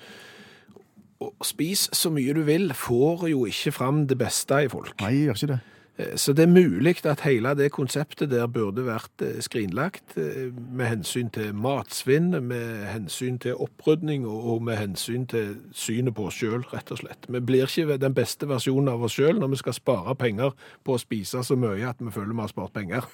Og 1.24 1.46
spis 1.46 1.88
så 1.94 2.10
mye 2.12 2.34
du 2.36 2.42
vil, 2.48 2.74
får 2.74 3.30
jo 3.32 3.46
ikke 3.46 3.72
fram 3.72 4.08
det 4.10 4.18
beste 4.20 4.66
i 4.66 4.72
folk. 4.72 4.98
Nei, 5.04 5.14
gjør 5.28 5.38
ikke 5.38 5.52
det. 5.54 5.60
Eh, 5.98 6.16
Så 6.16 6.34
det 6.34 6.44
er 6.44 6.48
mulig 6.48 7.06
at 7.06 7.22
hele 7.22 7.54
det 7.56 7.72
konseptet 7.72 8.32
der 8.32 8.48
burde 8.48 8.86
vært 8.86 9.22
eh, 9.22 9.42
skrinlagt 9.42 10.18
eh, 10.18 10.50
med 10.54 10.86
hensyn 10.86 11.30
til 11.30 11.54
matsvinn, 11.54 12.32
med 12.44 12.86
hensyn 12.90 13.38
til 13.40 13.60
opprydning 13.62 14.26
og 14.28 14.64
med 14.64 14.78
hensyn 14.78 15.28
til 15.30 15.58
synet 15.72 16.16
på 16.16 16.30
oss 16.30 16.40
sjøl, 16.42 16.64
rett 16.74 16.92
og 16.92 17.04
slett. 17.04 17.30
Vi 17.30 17.40
blir 17.40 17.68
ikke 17.70 17.98
den 18.02 18.14
beste 18.18 18.50
versjonen 18.50 18.90
av 18.90 19.04
oss 19.04 19.20
sjøl 19.20 19.38
når 19.40 19.54
vi 19.54 19.62
skal 19.62 19.78
spare 19.78 20.16
penger 20.16 20.56
på 20.84 20.96
å 20.96 21.02
spise 21.02 21.44
så 21.44 21.60
mye 21.60 21.86
at 21.90 22.02
vi 22.02 22.12
føler 22.14 22.34
vi 22.34 22.42
har 22.42 22.54
spart 22.56 22.74
penger. 22.74 23.06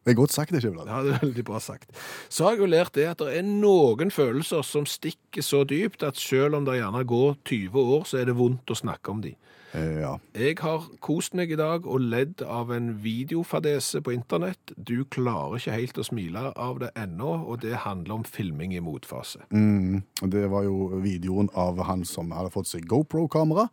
Det 0.00 0.14
er 0.14 0.16
godt 0.16 0.32
sagt, 0.32 0.50
det, 0.50 0.62
Skjæveland. 0.64 0.88
Ja, 0.88 1.02
det 1.04 1.12
er 1.12 1.24
veldig 1.26 1.42
bra 1.44 1.58
sagt. 1.60 1.90
Så 2.32 2.46
har 2.46 2.54
jeg 2.54 2.62
jo 2.62 2.68
lært 2.72 2.94
det 2.96 3.04
at 3.04 3.20
det 3.20 3.34
er 3.36 3.44
noen 3.44 4.10
følelser 4.10 4.64
som 4.64 4.86
stikker 4.88 5.44
så 5.44 5.60
dypt 5.68 6.02
at 6.02 6.16
selv 6.16 6.56
om 6.56 6.64
det 6.64 6.78
gjerne 6.78 7.04
går 7.04 7.36
20 7.44 7.76
år, 7.76 8.06
så 8.08 8.16
er 8.22 8.30
det 8.30 8.38
vondt 8.38 8.72
å 8.72 8.78
snakke 8.80 9.12
om 9.12 9.20
de. 9.20 9.34
Eh, 9.74 10.00
ja. 10.02 10.16
Jeg 10.34 10.56
har 10.60 10.86
kost 11.04 11.34
meg 11.38 11.52
i 11.54 11.58
dag 11.58 11.86
og 11.86 12.02
ledd 12.02 12.42
av 12.42 12.72
en 12.74 12.90
videofadese 13.04 14.00
på 14.02 14.14
internett. 14.14 14.72
Du 14.76 15.04
klarer 15.04 15.60
ikke 15.60 15.76
helt 15.76 16.00
å 16.02 16.06
smile 16.06 16.48
av 16.58 16.80
det 16.82 16.90
ennå, 16.98 17.32
og 17.46 17.60
det 17.62 17.76
handler 17.84 18.18
om 18.18 18.24
filming 18.26 18.74
i 18.74 18.82
motfase. 18.82 19.44
Mm, 19.54 20.02
det 20.32 20.46
var 20.50 20.66
jo 20.66 21.00
videoen 21.04 21.50
av 21.54 21.78
han 21.86 22.04
som 22.08 22.32
hadde 22.34 22.50
fått 22.54 22.70
seg 22.72 22.88
GoPro-kamera, 22.90 23.68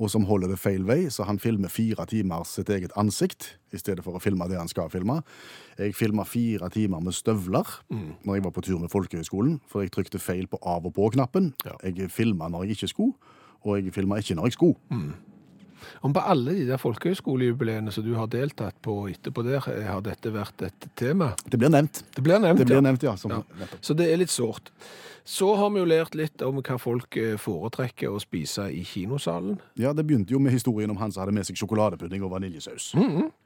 og 0.00 0.08
som 0.10 0.24
holder 0.26 0.48
det 0.54 0.58
feil 0.58 0.86
vei, 0.88 1.04
så 1.12 1.26
han 1.28 1.38
filmer 1.38 1.70
fire 1.70 2.06
timer 2.08 2.46
sitt 2.48 2.70
eget 2.72 2.94
ansikt, 2.98 3.52
i 3.72 3.78
stedet 3.80 4.02
for 4.04 4.16
å 4.16 4.22
filme 4.22 4.48
det 4.50 4.56
han 4.58 4.70
skal 4.72 4.88
filme. 4.92 5.20
Jeg 5.78 5.94
filma 5.96 6.24
fire 6.28 6.68
timer 6.72 7.00
med 7.04 7.14
støvler 7.16 7.68
når 7.92 8.34
jeg 8.38 8.44
var 8.44 8.54
på 8.56 8.64
tur 8.64 8.80
med 8.80 8.90
Folkehøgskolen, 8.92 9.60
for 9.68 9.84
jeg 9.84 9.92
trykte 9.94 10.20
feil 10.20 10.48
på 10.48 10.58
av- 10.64 10.88
og 10.88 10.94
på-knappen. 10.96 11.52
Ja. 11.64 11.76
Jeg 11.84 12.10
filma 12.10 12.48
når 12.48 12.64
jeg 12.66 12.78
ikke 12.80 12.90
skulle, 12.92 13.36
og 13.62 13.78
jeg 13.78 13.94
filma 13.94 14.18
ikke 14.18 14.34
når 14.34 14.50
jeg 14.50 14.56
skulle. 14.58 14.76
Om 16.02 16.12
på 16.16 16.20
alle 16.20 16.54
de 16.56 16.66
der 16.66 16.80
folkehøyskolejubileene 16.82 17.92
som 17.92 18.04
du 18.04 18.14
har 18.14 18.26
deltatt 18.32 18.74
på 18.82 19.08
etterpå 19.10 19.44
der, 19.46 19.62
eh, 19.72 19.86
har 19.86 20.00
dette 20.02 20.32
vært 20.32 20.62
et 20.66 20.88
tema? 20.96 21.34
Det 21.48 21.58
blir 21.58 21.70
nevnt. 21.70 22.02
Det 22.14 22.22
blir 22.22 22.38
nevnt, 22.38 22.58
Det 22.58 22.66
blir 22.66 22.76
ja. 22.76 22.80
nevnt, 22.80 23.02
ja. 23.02 23.16
Som, 23.16 23.30
Ja. 23.30 23.42
Så 23.80 23.94
det 23.96 24.10
er 24.12 24.16
litt 24.16 24.30
sårt. 24.30 24.70
Så 25.24 25.54
har 25.54 25.70
vi 25.70 25.78
jo 25.78 25.84
lært 25.86 26.16
litt 26.18 26.42
om 26.42 26.56
hva 26.60 26.78
folk 26.82 27.16
eh, 27.16 27.36
foretrekker 27.38 28.10
å 28.10 28.18
spise 28.20 28.64
i 28.74 28.82
kinosalen. 28.82 29.60
ja, 29.78 29.92
det 29.92 30.04
begynte 30.06 30.32
jo 30.34 30.40
med 30.40 30.52
historien 30.52 30.90
om 30.90 30.96
han 30.96 31.12
som 31.12 31.22
hadde 31.22 31.32
med 31.34 31.46
seg 31.46 31.56
sjokoladepudding 31.56 32.22
og 32.24 32.32
vaniljesaus. 32.32 32.92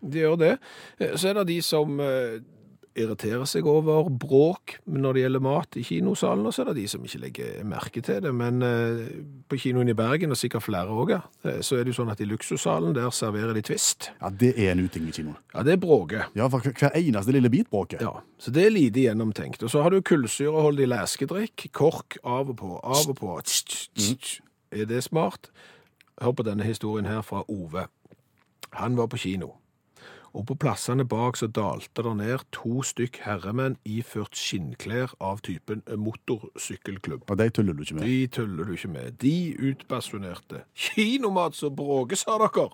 De 0.01 0.19
gjør 0.23 0.39
det. 0.39 0.59
Eh, 0.99 1.13
Så 1.17 1.29
er 1.29 1.35
det 1.35 1.47
de 1.49 1.61
som 1.63 2.01
irriterer 2.97 3.45
seg 3.49 3.67
over 3.69 4.09
bråk 4.11 4.79
når 4.89 5.17
det 5.17 5.23
gjelder 5.25 5.45
mat 5.45 5.79
i 5.79 5.85
kinosalen, 5.87 6.47
og 6.49 6.55
så 6.55 6.65
er 6.65 6.71
det 6.71 6.77
de 6.81 6.87
som 6.91 7.05
ikke 7.05 7.21
legger 7.23 7.67
merke 7.69 8.03
til 8.05 8.23
det. 8.25 8.33
Men 8.35 8.63
eh, 8.65 9.03
på 9.49 9.59
kinoen 9.61 9.93
i 9.93 9.97
Bergen, 9.97 10.33
og 10.35 10.41
sikkert 10.41 10.65
flere 10.67 10.93
òg, 10.93 11.15
så 11.61 11.79
er 11.79 11.85
det 11.85 11.93
jo 11.95 11.99
sånn 12.01 12.13
at 12.13 12.23
i 12.23 12.29
luksussalen 12.29 12.97
der 12.97 13.13
serverer 13.15 13.57
de 13.57 13.65
Twist. 13.67 14.11
Ja, 14.21 14.31
det 14.31 14.55
er 14.57 14.73
en 14.73 14.85
uting 14.87 15.09
i 15.11 15.15
kinoen. 15.15 15.37
Ja, 15.55 15.65
det 15.67 15.77
er 15.77 15.83
bråket. 15.83 16.33
Ja, 16.39 16.49
for 16.53 16.65
hver 16.65 16.97
eneste 16.97 17.35
lille 17.37 17.53
bit 17.53 17.71
bråker. 17.73 18.03
Ja, 18.03 18.19
så 18.43 18.53
det 18.55 18.67
er 18.67 18.75
lite 18.75 19.07
gjennomtenkt. 19.07 19.63
Og 19.67 19.73
så 19.73 19.85
har 19.85 19.95
du 19.95 20.01
kullsyreholdig 20.05 20.89
leskedrikk, 20.91 21.69
kork 21.77 22.19
av 22.25 22.53
og 22.53 22.59
på, 22.61 22.73
av 22.83 23.13
og 23.13 23.17
på. 23.21 23.37
Er 24.73 24.89
det 24.89 25.05
smart? 25.07 25.51
Hør 26.23 26.33
på 26.33 26.47
denne 26.47 26.65
historien 26.65 27.09
her 27.09 27.23
fra 27.23 27.45
Ove. 27.49 27.87
Han 28.77 28.97
var 28.97 29.09
på 29.13 29.21
kino. 29.21 29.55
Og 30.37 30.45
på 30.51 30.57
plassene 30.61 31.07
bak 31.09 31.39
så 31.41 31.49
dalte 31.49 32.05
det 32.05 32.13
ned 32.19 32.43
to 32.53 32.83
stykk 32.85 33.23
herremenn 33.25 33.79
iført 33.89 34.37
skinnklær 34.37 35.15
av 35.25 35.41
typen 35.47 35.81
motorsykkelklubb. 35.89 37.25
Og 37.25 37.41
de 37.41 37.49
tuller 37.57 37.77
du 37.77 37.85
ikke 37.87 37.97
med. 37.97 38.11
De 38.11 38.27
tuller 38.37 38.69
du 38.69 38.75
ikke 38.77 38.93
med. 38.93 39.17
De 39.23 39.37
utbasunerte. 39.71 40.67
Kinomat 40.77 41.57
som 41.57 41.77
bråker, 41.77 42.21
sa 42.21 42.37
dere! 42.43 42.69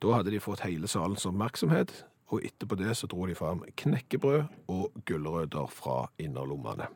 Da 0.00 0.16
hadde 0.16 0.32
de 0.32 0.40
fått 0.40 0.64
hele 0.64 0.88
salens 0.88 1.26
oppmerksomhet, 1.28 1.92
og 2.30 2.44
etterpå 2.46 2.76
det 2.78 2.94
så 2.96 3.08
dro 3.10 3.26
de 3.26 3.34
fram 3.34 3.62
knekkebrød 3.76 4.42
og 4.70 5.02
gulrøtter 5.06 5.66
fra 5.74 6.10
innerlommene. 6.22 6.86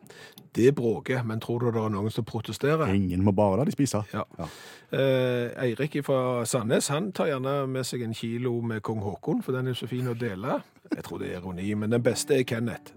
Det 0.54 0.74
bråker, 0.74 1.22
men 1.26 1.40
tror 1.42 1.58
du 1.58 1.70
det 1.74 1.82
er 1.82 1.94
noen 1.94 2.10
som 2.14 2.26
protesterer? 2.26 2.86
Ingen 2.94 3.24
må 3.26 3.34
bare 3.34 3.58
la 3.58 3.64
de 3.66 3.74
spise. 3.74 4.04
Ja. 4.14 4.22
Ja. 4.38 4.46
Eh, 4.94 5.50
Eirik 5.66 5.98
fra 6.06 6.44
Sandnes 6.46 6.88
han 6.92 7.10
tar 7.12 7.32
gjerne 7.32 7.66
med 7.70 7.86
seg 7.86 8.04
en 8.06 8.14
kilo 8.14 8.60
med 8.62 8.82
kong 8.86 9.02
Haakon, 9.02 9.42
for 9.42 9.56
den 9.56 9.72
er 9.72 9.78
så 9.78 9.90
fin 9.90 10.08
å 10.10 10.14
dele. 10.18 10.60
Jeg 10.94 11.04
tror 11.06 11.18
det 11.18 11.32
er 11.32 11.40
ironi, 11.40 11.74
men 11.74 11.90
den 11.90 12.02
beste 12.04 12.38
er 12.38 12.46
Kenneth. 12.46 12.94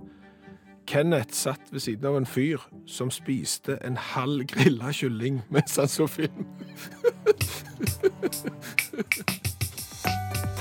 Kenneth 0.88 1.34
satt 1.36 1.74
ved 1.74 1.84
siden 1.84 2.06
av 2.08 2.16
en 2.16 2.30
fyr 2.30 2.64
som 2.88 3.12
spiste 3.12 3.76
en 3.84 3.98
halv 4.14 4.46
grilla 4.48 4.94
kylling 4.96 5.42
mens 5.52 5.76
han 5.76 5.92
så 5.92 6.08
film. 6.08 6.48